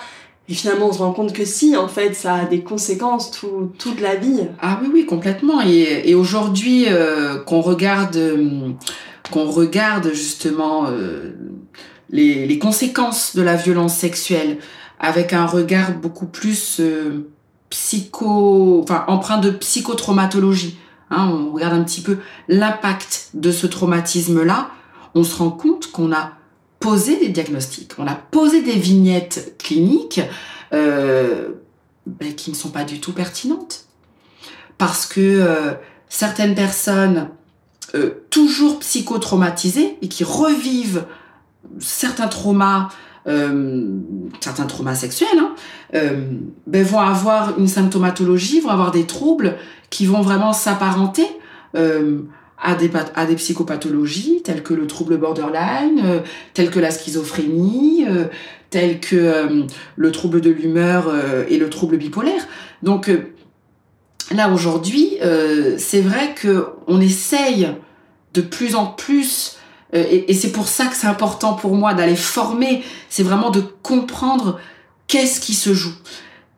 [0.48, 3.72] Et finalement, on se rend compte que si, en fait, ça a des conséquences tout,
[3.78, 4.40] toute la vie.
[4.60, 5.60] Ah oui, oui, complètement.
[5.60, 8.70] Et, aujourd'hui, euh, qu'on regarde, euh,
[9.30, 10.86] qu'on regarde justement
[12.10, 14.56] les, les, conséquences de la violence sexuelle
[15.01, 16.80] avec un regard beaucoup plus
[17.70, 20.78] psycho, enfin empreint de psychotraumatologie.
[21.11, 22.18] Hein, on regarde un petit peu
[22.49, 24.70] l'impact de ce traumatisme-là.
[25.14, 26.32] On se rend compte qu'on a
[26.80, 30.20] posé des diagnostics, on a posé des vignettes cliniques
[30.72, 31.49] euh,
[32.07, 33.86] ben, qui ne sont pas du tout pertinentes.
[34.76, 35.74] Parce que euh,
[36.09, 37.30] certaines personnes
[37.94, 41.05] euh, toujours psychotraumatisées et qui revivent
[41.80, 42.88] certains traumas
[43.29, 43.99] euh,
[44.41, 45.55] certains traumas sexuels, hein,
[45.95, 46.31] euh,
[46.66, 49.57] ben, vont avoir une symptomatologie, vont avoir des troubles
[49.91, 51.26] qui vont vraiment s'apparenter
[51.74, 52.20] euh,
[52.62, 56.22] à des, psychopathologies telles que le trouble borderline,
[56.55, 58.05] telles que la schizophrénie,
[58.70, 61.12] telles que le trouble de l'humeur
[61.49, 62.49] et le trouble bipolaire.
[62.83, 63.11] Donc
[64.35, 65.18] là aujourd'hui,
[65.76, 67.68] c'est vrai que on essaye
[68.35, 69.57] de plus en plus
[69.93, 73.61] et, et c'est pour ça que c'est important pour moi d'aller former, c'est vraiment de
[73.61, 74.59] comprendre
[75.07, 75.95] qu'est-ce qui se joue,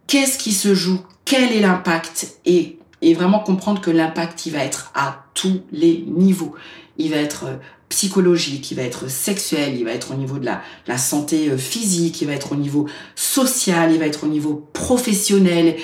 [0.06, 2.38] qu'est-ce qui se joue, quel est l'impact?
[2.44, 2.76] Et
[3.14, 6.54] vraiment comprendre que l'impact, il va être à tous les niveaux.
[6.98, 7.56] Il va être euh,
[7.88, 11.56] psychologique, il va être sexuel, il va être au niveau de la, la santé euh,
[11.56, 15.76] physique, il va être au niveau social, il va être au niveau professionnel.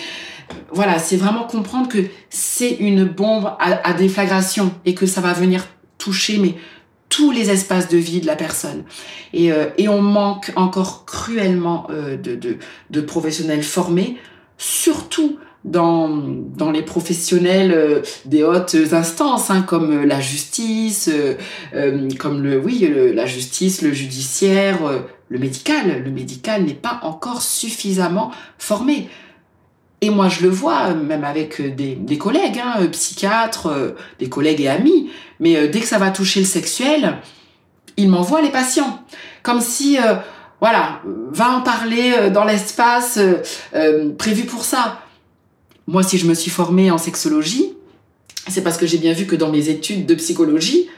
[0.72, 5.66] Voilà, c'est vraiment comprendre que c'est une bombe à, déflagration et que ça va venir
[5.98, 6.54] toucher mais
[7.16, 8.84] tous les espaces de vie de la personne.
[9.32, 12.58] Et, euh, on manque encore cruellement de,
[12.90, 14.18] de, professionnels formés,
[14.58, 21.34] surtout dans, dans les professionnels euh, des hautes instances, hein, comme la justice, euh,
[21.74, 24.78] euh, comme le, oui, la justice, le judiciaire,
[25.28, 26.02] le médical.
[26.04, 29.08] Le médical n'est pas encore suffisamment formé.
[30.06, 34.68] Et moi, je le vois, même avec des, des collègues, hein, psychiatres, des collègues et
[34.68, 35.10] amis.
[35.40, 37.16] Mais dès que ça va toucher le sexuel,
[37.96, 39.02] ils m'envoient les patients.
[39.42, 39.98] Comme si,
[40.60, 41.00] voilà,
[41.32, 43.18] va en parler dans l'espace
[44.16, 45.00] prévu pour ça.
[45.88, 47.74] Moi, si je me suis formée en sexologie,
[48.46, 50.88] c'est parce que j'ai bien vu que dans mes études de psychologie,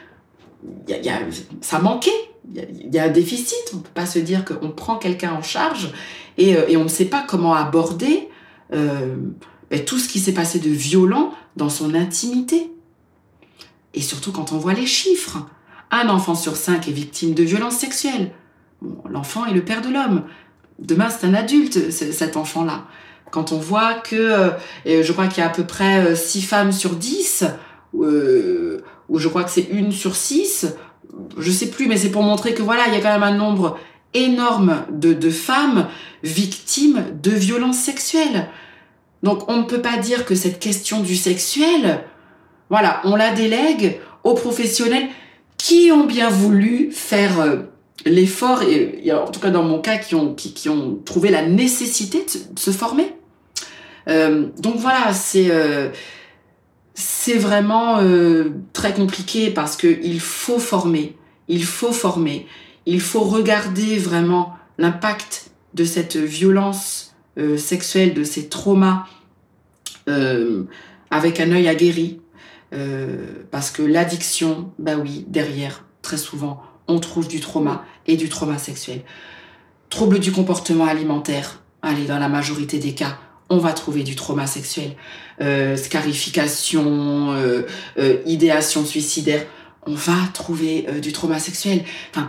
[1.61, 2.11] ça manquait.
[2.55, 3.63] Il y, a un déficit.
[3.73, 5.91] On ne peut pas se dire qu'on prend quelqu'un en charge
[6.39, 8.28] euh, et, on ne sait pas comment aborder
[8.73, 9.15] euh,
[9.69, 12.71] ben, tout ce qui s'est passé de violent dans son intimité.
[13.93, 15.47] Et surtout quand on voit les chiffres.
[15.91, 18.31] Un enfant sur cinq est victime de violences sexuelles.
[19.09, 20.23] L'enfant est le père de l'homme.
[20.77, 22.85] Demain, c'est un adulte, cet enfant-là.
[23.31, 24.51] Quand on voit que, euh,
[24.85, 27.45] je crois qu'il y a à peu près 6 euh, femmes sur 10,
[27.95, 30.67] euh, ou je crois que c'est une sur 6,
[31.37, 33.35] je sais plus, mais c'est pour montrer que voilà, il y a quand même un
[33.35, 33.77] nombre
[34.13, 35.87] énorme de, de femmes
[36.23, 38.49] victimes de violences sexuelles.
[39.23, 42.03] Donc on ne peut pas dire que cette question du sexuel,
[42.69, 45.07] voilà, on la délègue aux professionnels
[45.57, 47.65] qui ont bien voulu faire
[48.05, 52.25] l'effort, et en tout cas dans mon cas, qui ont, qui, ont trouvé la nécessité
[52.51, 53.13] de se former.
[54.07, 55.89] Euh, donc voilà, c'est euh,
[56.93, 61.15] c'est vraiment euh, très compliqué parce qu'il faut former,
[61.47, 62.47] il faut former,
[62.89, 67.15] il faut regarder vraiment l'impact de cette violence
[67.57, 69.05] sexuelle, de ces traumas
[71.11, 72.21] avec un œil aguerri.
[73.51, 78.57] parce que l'addiction, bah oui, derrière, très souvent, on trouve du trauma et du trauma
[78.57, 79.01] sexuel.
[79.89, 83.17] Trouble du comportement alimentaire, allez, dans la majorité des cas,
[83.49, 84.95] on va trouver du trauma sexuel,
[85.41, 87.63] euh, scarification, euh,
[87.97, 89.45] euh, idéation suicidaire,
[89.85, 91.83] on va trouver du trauma sexuel.
[92.11, 92.27] Enfin,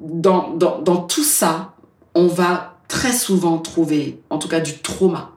[0.00, 1.74] dans, dans, tout ça,
[2.14, 5.32] on va très souvent trouver, en tout cas, du trauma.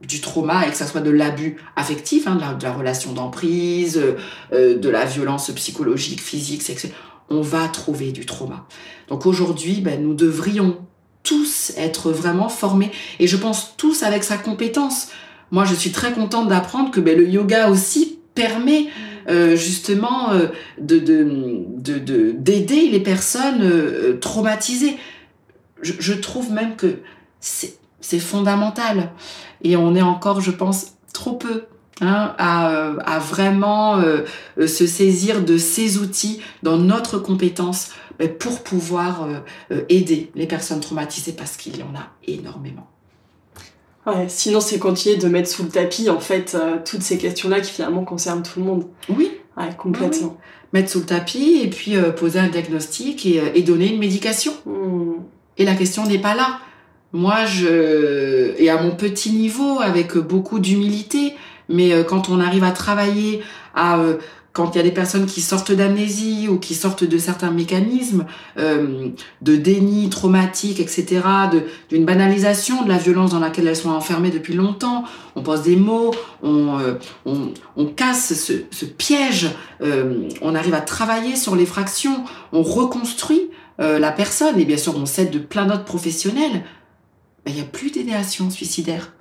[0.00, 4.00] Du trauma, et que ça soit de l'abus affectif, hein, de, la, relation d'emprise,
[4.52, 6.92] de la violence psychologique, physique, sexuelle.
[7.30, 8.66] On va trouver du trauma.
[9.08, 10.78] Donc aujourd'hui, ben, nous devrions
[11.22, 15.08] tous être vraiment formés et je pense tous avec sa compétence.
[15.50, 18.86] Moi, je suis très contente d'apprendre que ben, le yoga aussi permet
[19.28, 20.46] euh, justement euh,
[20.80, 24.96] de, de, d'aider les personnes euh, traumatisées.
[25.82, 27.00] Je, trouve même que
[27.40, 27.78] c'est,
[28.18, 29.12] fondamental
[29.62, 31.64] et on est encore, je pense, trop peu
[32.00, 34.00] Hein, à, à, vraiment
[34.56, 37.90] se saisir de ces outils dans notre compétence
[38.38, 39.26] pour pouvoir
[39.88, 42.88] aider les personnes traumatisées parce qu'il y en a énormément.
[44.08, 47.60] Ouais, sinon, c'est continuer de mettre sous le tapis, en fait, euh, toutes ces questions-là
[47.60, 48.86] qui finalement concernent tout le monde.
[49.08, 49.32] Oui.
[49.56, 50.38] Ouais, complètement.
[50.72, 54.52] Mettre sous le tapis et puis poser un diagnostic et, et donner une médication.
[54.66, 55.14] Hmm.
[55.56, 56.60] Et la question n'est pas là.
[57.12, 58.54] Moi, je.
[58.58, 61.34] Et à mon petit niveau, avec beaucoup d'humilité,
[61.68, 63.40] mais quand on arrive à travailler,
[63.74, 63.98] à
[64.58, 68.26] quand il y a des personnes qui sortent d'amnésie ou qui sortent de certains mécanismes
[68.58, 71.20] euh, de déni traumatique, etc.,
[71.90, 75.04] d'une banalisation de la violence dans laquelle elles sont enfermées depuis longtemps,
[75.36, 76.94] on pose des mots, on, euh,
[77.76, 79.48] on, casse ce, piège,
[79.80, 84.96] euh, on arrive à travailler sur les fractions, on reconstruit la personne, et bien sûr
[84.96, 86.64] on s'aide de plein d'autres professionnels,
[87.46, 89.12] il n'y a plus d'idéation suicidaire.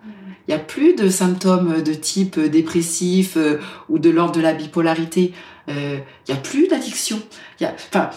[0.48, 3.58] Il n'y a plus de symptômes de type dépressif euh,
[3.90, 5.34] ou de l'ordre de la bipolarité.
[5.70, 7.20] Euh, il n'y a plus d'addiction.
[7.62, 8.10] Enfin,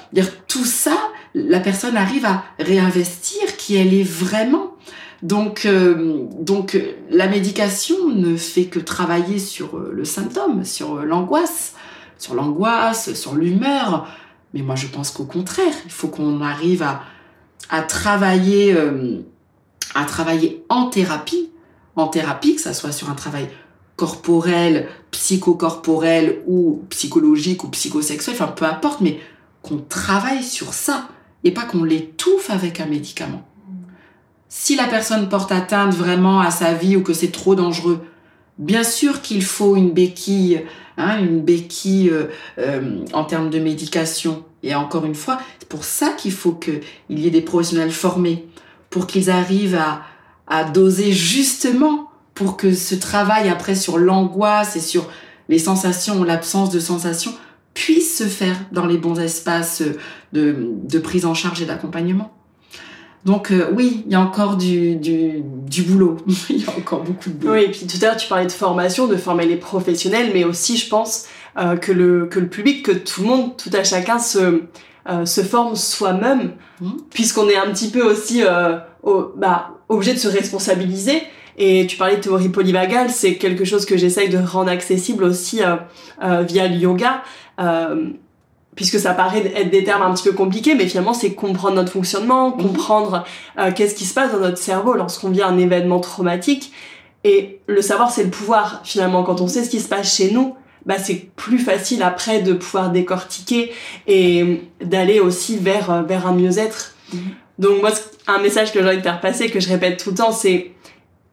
[0.46, 0.96] tout ça,
[1.34, 4.76] la personne arrive à réinvestir qui elle est vraiment.
[5.22, 6.78] Donc, euh, donc
[7.10, 11.74] la médication ne fait que travailler sur le symptôme, sur l'angoisse,
[12.16, 14.06] sur l'angoisse, sur l'humeur.
[14.54, 17.02] Mais moi, je pense qu'au contraire, il faut qu'on arrive à,
[17.68, 19.20] à travailler, euh,
[19.94, 21.50] à travailler en thérapie,
[21.96, 23.48] en thérapie, que ça soit sur un travail
[23.96, 29.20] corporel, psychocorporel ou psychologique ou psychosexuel, enfin peu importe, mais
[29.62, 31.08] qu'on travaille sur ça
[31.44, 33.46] et pas qu'on l'étouffe avec un médicament.
[34.48, 38.00] Si la personne porte atteinte vraiment à sa vie ou que c'est trop dangereux,
[38.58, 40.64] bien sûr qu'il faut une béquille,
[40.96, 42.26] hein, une béquille euh,
[42.58, 44.44] euh, en termes de médication.
[44.62, 46.80] Et encore une fois, c'est pour ça qu'il faut qu'il
[47.10, 48.46] y ait des professionnels formés
[48.90, 50.02] pour qu'ils arrivent à,
[50.50, 55.08] à doser justement pour que ce travail après sur l'angoisse et sur
[55.48, 57.32] les sensations l'absence de sensations
[57.74, 59.82] puisse se faire dans les bons espaces
[60.32, 62.32] de, de prise en charge et d'accompagnement.
[63.24, 66.16] Donc euh, oui, il y a encore du, du, du boulot.
[66.50, 67.52] il y a encore beaucoup de boulot.
[67.52, 70.44] Oui, et puis tout à l'heure, tu parlais de formation, de former les professionnels, mais
[70.44, 71.26] aussi, je pense,
[71.58, 74.62] euh, que, le, que le public, que tout le monde, tout à chacun se,
[75.08, 76.90] euh, se forme soi-même, mmh.
[77.10, 78.42] puisqu'on est un petit peu aussi
[79.02, 81.22] au, bah, obligé de se responsabiliser.
[81.58, 85.60] Et tu parlais de théorie polyvagale, c'est quelque chose que j'essaye de rendre accessible aussi
[86.20, 87.22] via le yoga
[88.80, 91.92] puisque ça paraît être des termes un petit peu compliqués, mais finalement c'est comprendre notre
[91.92, 92.62] fonctionnement, mhm.
[92.62, 93.24] comprendre
[93.58, 96.72] euh, qu'est-ce qui se passe dans notre cerveau lorsqu'on vit un événement traumatique.
[97.22, 98.80] Et le savoir, c'est le pouvoir.
[98.82, 100.54] Finalement, quand on sait ce qui se passe chez nous,
[100.86, 103.72] bah, c'est plus facile après de pouvoir décortiquer
[104.06, 106.94] et d'aller aussi vers, euh, vers un mieux-être.
[107.12, 107.20] Mhm.
[107.58, 107.90] Donc moi,
[108.26, 110.72] un message que j'ai envie de faire passer, que je répète tout le temps, c'est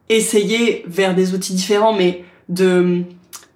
[0.09, 3.03] essayer vers des outils différents, mais de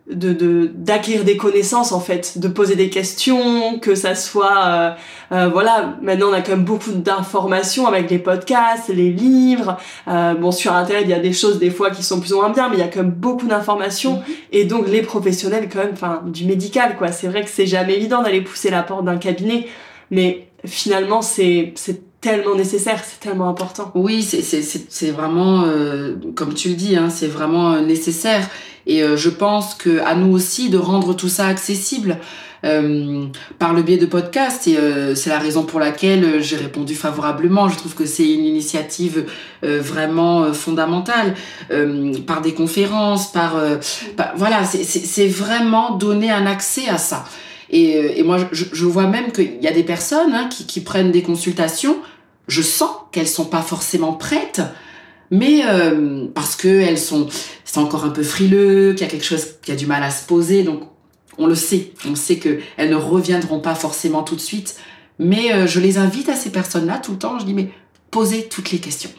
[0.09, 4.91] de d'acquérir des connaissances en fait de poser des questions que ça soit euh,
[5.31, 9.77] euh, voilà maintenant on a quand même beaucoup d'informations avec les podcasts les livres
[10.07, 12.37] euh, bon sur internet il y a des choses des fois qui sont plus ou
[12.37, 14.35] moins bien mais il y a quand même beaucoup d'informations mhm.
[14.51, 17.95] et donc les professionnels quand même enfin du médical quoi c'est vrai que c'est jamais
[17.95, 19.67] évident d'aller pousser la porte d'un cabinet
[20.09, 23.91] mais finalement c'est c'est tellement nécessaire, c'est tellement important.
[23.95, 28.47] Oui, c'est vraiment, euh, comme tu le dis, hein, c'est vraiment euh, nécessaire.
[28.87, 32.17] Et euh, je pense que à nous aussi de rendre tout ça accessible
[32.63, 33.25] euh,
[33.59, 34.67] par le biais de podcasts.
[34.67, 34.77] Et
[35.15, 37.69] c'est la raison pour laquelle j'ai répondu favorablement.
[37.69, 39.25] Je trouve que c'est une initiative
[39.63, 41.33] vraiment fondamentale.
[42.27, 43.55] par des conférences, par,
[44.35, 47.25] voilà, c'est vraiment donner un accès à ça.
[47.71, 50.81] Et, et moi, je, je, vois même qu'il y a des personnes hein, qui, qui
[50.81, 51.95] prennent des consultations
[52.51, 54.61] je sens qu'elles sont pas forcément prêtes,
[55.31, 57.27] mais euh, parce que elles sont,
[57.71, 60.11] c'est encore un peu frileux, qu'il y a quelque chose qui a du mal à
[60.11, 60.81] se poser, donc
[61.37, 64.75] on le sait, on sait que elles ne reviendront pas forcément tout de suite,
[65.19, 67.69] mais euh, je les invite à ces personnes-là tout le temps, je dis mais
[68.09, 69.09] posez toutes les questions.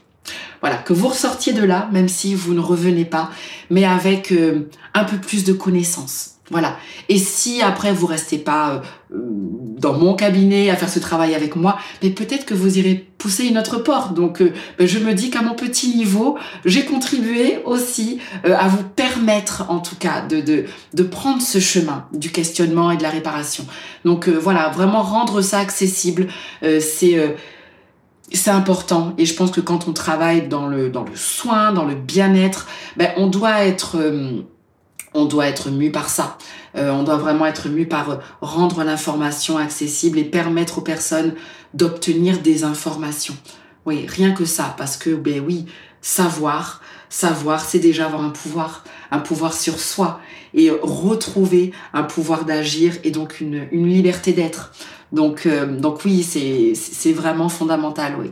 [0.61, 3.30] Voilà, que vous ressortiez de là, même si vous ne revenez pas,
[3.70, 6.32] mais avec euh, un peu plus de connaissances.
[6.53, 6.76] Voilà.
[7.09, 11.57] Et si après vous restez pas euh, dans mon cabinet à faire ce travail avec
[11.57, 14.12] moi, mais peut-être que vous irez pousser une autre porte.
[14.12, 16.36] Donc euh, ben, je me dis qu'à mon petit niveau,
[16.66, 21.59] j'ai contribué aussi euh, à vous permettre en tout cas de, de, de prendre ce
[21.59, 23.64] chemin du questionnement et de la réparation.
[24.05, 26.28] Donc voilà, vraiment rendre ça accessible,
[26.61, 27.34] c'est
[28.30, 31.84] c'est important et je pense que quand on travaille dans le dans le soin, dans
[31.84, 33.96] le bien-être, ben on doit être
[35.14, 36.38] on doit être mu par ça.
[36.76, 41.34] Euh, on doit vraiment être mu par euh, rendre l'information accessible et permettre aux personnes
[41.74, 43.36] d'obtenir des informations.
[43.84, 45.66] Oui, rien que ça, parce que, ben oui,
[46.00, 50.20] savoir, savoir, c'est déjà avoir un pouvoir, un pouvoir sur soi
[50.54, 54.72] et retrouver un pouvoir d'agir et donc une, une liberté d'être.
[55.12, 58.30] Donc, euh, donc oui, c'est vraiment fondamental, oui.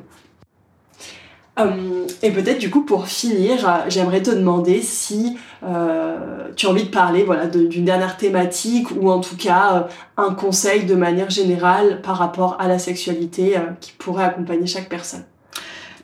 [1.60, 6.16] Euh, et peut-être du coup pour finir, euh, j'aimerais te demander si euh,
[6.56, 10.84] tu as envie de parler voilà, d'une dernière thématique ou en tout cas un conseil
[10.84, 15.24] de manière générale par rapport à la sexualité qui pourrait accompagner chaque personne.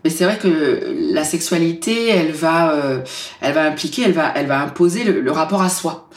[0.04, 2.74] Mais c'est vrai que la sexualité, elle va,
[3.40, 6.08] elle va impliquer, elle va, elle va imposer le rapport à soi.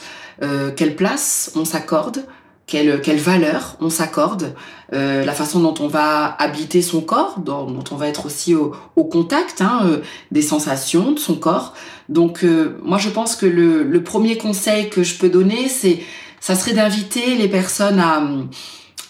[0.76, 2.24] quelle place on s'accorde
[2.70, 4.54] quelle, quelle valeur on s'accorde,
[4.92, 8.54] euh, la façon dont on va habiter son corps, dont, dont on va être aussi
[8.54, 9.98] au, au contact hein, euh,
[10.30, 11.74] des sensations de son corps.
[12.08, 16.00] Donc euh, moi je pense que le, le, premier conseil que je peux donner, c'est
[16.38, 18.22] ça serait d'inviter les personnes à,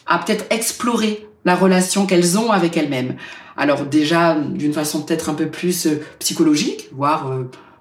[0.07, 3.17] à peut-être explorer la relation qu'elles ont avec elles-mêmes.
[3.59, 5.87] Alors déjà d'une façon peut-être un peu plus
[6.19, 7.31] psychologique, voire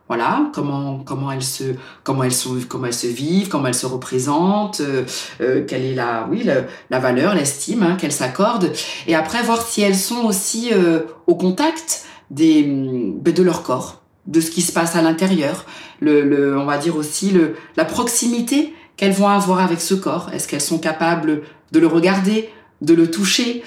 [0.10, 3.86] voilà comment comment elles se comment elles sont comment elles se vivent comment elles se
[3.86, 5.05] représentent euh,
[5.39, 8.74] euh, quelle est la oui la, valeur l'estime hein, qu'elles s'accordent
[9.07, 14.01] et après voir si elles sont aussi euh, au contact des ben, de leur corps
[14.28, 15.66] de ce qui se passe à l'intérieur
[16.01, 20.30] le on va dire aussi le la proximité qu'elles vont avoir avec ce corps.
[20.34, 22.49] Est-ce qu'elles sont capables de le regarder,
[22.82, 23.64] de le toucher,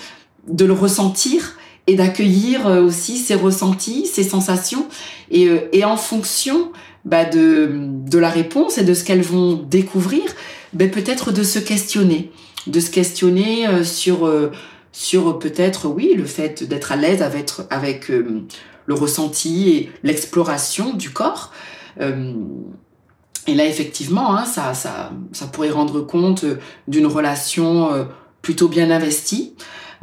[0.46, 1.54] de le ressentir?
[1.86, 4.86] Et d'accueillir euh, aussi ses ressentis, ses sensations
[5.30, 6.70] et, euh, en fonction
[7.04, 10.22] bah, de, la réponse et de ce qu'elles vont découvrir,
[10.72, 12.30] bah, peut-être de se questionner,
[12.66, 14.30] de se questionner euh, sur
[14.94, 21.50] sur peut-être oui le fait d'être à l'aise avec le ressenti et l'exploration du corps.
[21.98, 26.44] et là effectivement, hein, ça pourrait rendre compte
[26.88, 28.06] d'une relation
[28.42, 29.54] plutôt bien investie.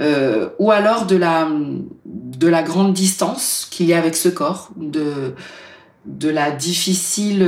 [0.02, 1.50] Euh, ou alors de la,
[2.06, 5.34] de la grande distance qu'il y a avec ce corps, de,
[6.06, 7.48] de la difficile,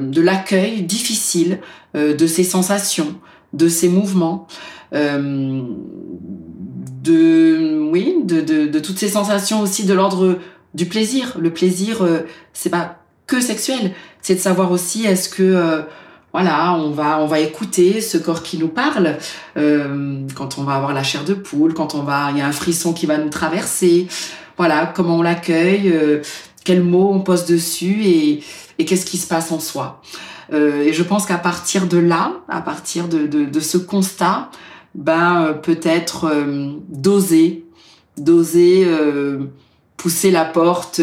[0.00, 1.60] de l'accueil difficile
[1.94, 3.14] euh, de ses sensations,
[3.52, 4.48] de ses mouvements,
[4.94, 5.62] euh,
[7.02, 10.40] de, oui, de, de, de, toutes ces sensations aussi de l'ordre
[10.74, 11.36] du plaisir.
[11.38, 12.06] Le plaisir,
[12.52, 13.92] c'est pas que sexuel,
[14.22, 15.84] c'est de savoir aussi est-ce que
[16.32, 19.18] voilà, on va, on va écouter ce corps qui nous parle.
[19.58, 22.46] Euh, quand on va avoir la chair de poule, quand on va, il y a
[22.46, 24.06] un frisson qui va nous traverser.
[24.56, 26.22] Voilà, comment on l'accueille, euh,
[26.64, 28.42] quels mots on pose dessus et,
[28.78, 30.00] et qu'est-ce qui se passe en soi.
[30.52, 34.50] Euh, et je pense qu'à partir de là, à partir de, de, de ce constat,
[34.94, 36.30] ben euh, peut-être
[36.88, 37.66] d'oser,
[38.16, 38.86] d'oser
[39.98, 41.00] pousser la porte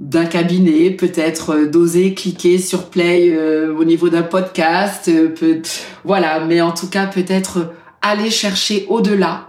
[0.00, 5.60] d'un cabinet, peut-être euh, d'oser cliquer sur play euh, au niveau d'un podcast, euh, peut,
[6.04, 9.46] voilà, mais en tout cas peut-être aller chercher au-delà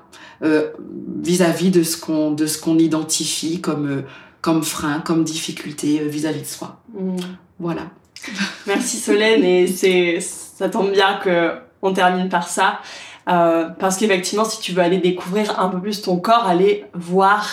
[1.21, 4.01] vis-à-vis de ce qu'on de ce qu'on identifie comme
[4.41, 6.81] comme frein, comme difficulté vis-à-vis de soi.
[6.99, 7.17] Mm.
[7.59, 7.81] Voilà.
[8.65, 11.51] Merci Solène et c'est ça tombe bien que
[11.83, 12.79] on termine par ça
[13.25, 17.47] parce qu'effectivement si tu veux aller découvrir un peu plus ton corps, aller voir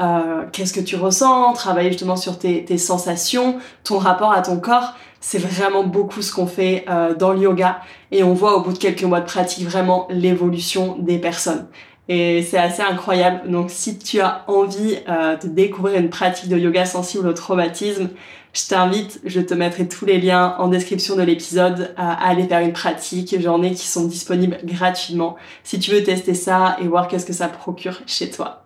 [0.00, 4.58] euh, qu'est-ce que tu ressens, travailler justement sur tes, tes, sensations, ton rapport à ton
[4.58, 4.94] corps.
[5.20, 7.80] C'est vraiment beaucoup ce qu'on fait euh, dans le yoga
[8.10, 11.66] et on voit au bout de quelques mois de pratique vraiment l'évolution des personnes.
[12.08, 13.50] Et c'est assez incroyable.
[13.50, 18.08] Donc si tu as envie euh, de découvrir une pratique de yoga sensible au traumatisme,
[18.52, 22.60] je t'invite, je te mettrai tous les liens en description de l'épisode à aller faire
[22.60, 23.36] une pratique.
[23.38, 27.34] J'en ai qui sont disponibles gratuitement si tu veux tester ça et voir qu'est-ce que
[27.34, 28.64] ça procure chez toi.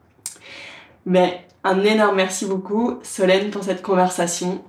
[1.06, 4.62] Mais un énorme merci beaucoup, Solène, pour cette conversation.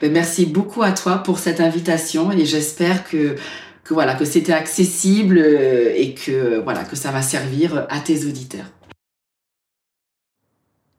[0.00, 3.36] Ben, merci beaucoup à toi pour cette invitation et j'espère que,
[3.84, 8.24] que voilà que c'était accessible euh, et que voilà que ça va servir à tes
[8.24, 8.66] auditeurs.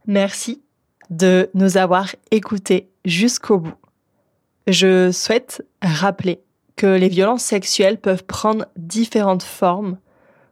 [0.06, 0.62] Merci
[1.10, 3.76] de nous avoir écoutés jusqu'au bout.
[4.68, 6.42] Je souhaite rappeler
[6.76, 9.98] que les violences sexuelles peuvent prendre différentes formes,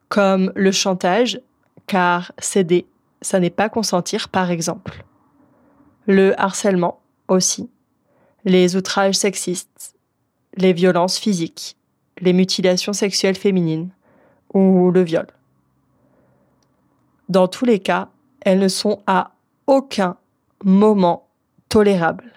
[0.10, 1.40] comme le chantage,
[1.88, 2.86] car céder
[3.22, 5.04] ça n'est pas consentir, par exemple.
[6.06, 7.70] Le harcèlement aussi.
[8.46, 9.96] Les outrages sexistes.
[10.56, 11.78] Les violences physiques.
[12.22, 13.90] Les mutilations sexuelles féminines.
[14.54, 15.28] Ou le viol.
[17.28, 18.10] Dans tous les cas,
[18.42, 19.32] elles ne sont à
[19.68, 20.18] aucun
[20.64, 21.28] moment
[21.70, 22.34] tolérables.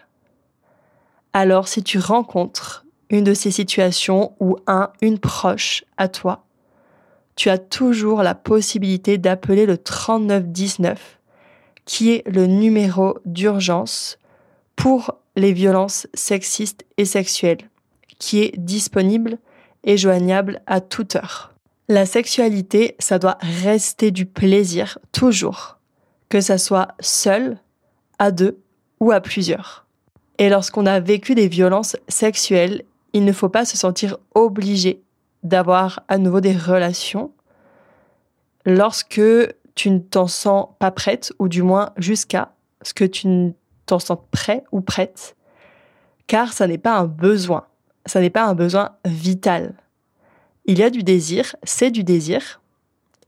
[1.32, 6.44] Alors si tu rencontres une de ces situations ou un, une proche à toi
[7.36, 11.18] tu as toujours la possibilité d'appeler le 3919,
[11.84, 14.18] qui est le numéro d'urgence
[14.76, 17.70] pour les violences sexistes et sexuelles,
[18.18, 19.38] qui est disponible
[19.84, 21.52] et joignable à toute heure.
[21.88, 25.78] La sexualité, ça doit rester du plaisir toujours,
[26.28, 27.58] que ça soit seul,
[28.18, 28.58] à deux
[29.00, 29.86] ou à plusieurs.
[30.38, 35.02] Et lorsqu'on a vécu des violences sexuelles, il ne faut pas se sentir obligé
[35.42, 37.32] d'avoir à nouveau des relations
[38.64, 39.20] lorsque
[39.74, 43.52] tu ne t'en sens pas prête, ou du moins jusqu'à ce que tu ne
[43.86, 45.36] t'en sentes prêt ou prête,
[46.26, 47.66] car ça n'est pas un besoin,
[48.06, 49.74] ça n'est pas un besoin vital.
[50.64, 52.60] Il y a du désir, c'est du désir,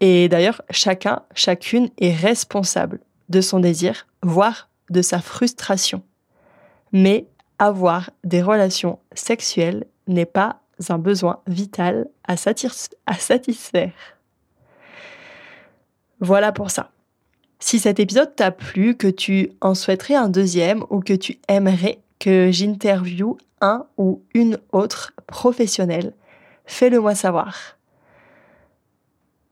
[0.01, 6.03] et d'ailleurs chacun, chacune est responsable de son désir, voire de sa frustration.
[6.93, 7.27] Mais
[7.59, 13.93] avoir des relations sexuelles n'est pas un besoin vital à, satisfaire.
[16.21, 16.91] Voilà pour ça.
[17.61, 22.01] Si cet épisode t'a plu, que tu en souhaiterais un deuxième ou que tu aimerais
[22.19, 26.13] que j'interviewe un ou une autre professionnelle,
[26.67, 27.77] fais-le moi savoir.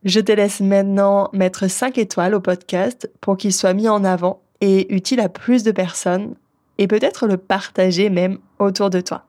[0.05, 4.43] Je te laisse maintenant mettre 5 étoiles au podcast pour qu'il soit mis en avant
[4.61, 6.35] et utile à plus de personnes
[6.79, 9.25] et peut-être le partager même autour de toi.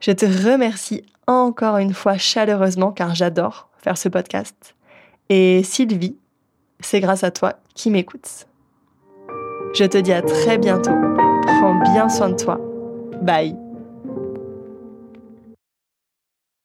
[0.00, 4.74] Je te remercie encore une fois chaleureusement car j'adore faire ce podcast.
[5.28, 6.16] Et Sylvie,
[6.80, 8.46] c'est grâce à toi qui m'écoutes.
[9.74, 10.94] Je te dis à très bientôt.
[11.42, 12.58] Prends bien soin de toi.
[13.22, 13.67] Bye.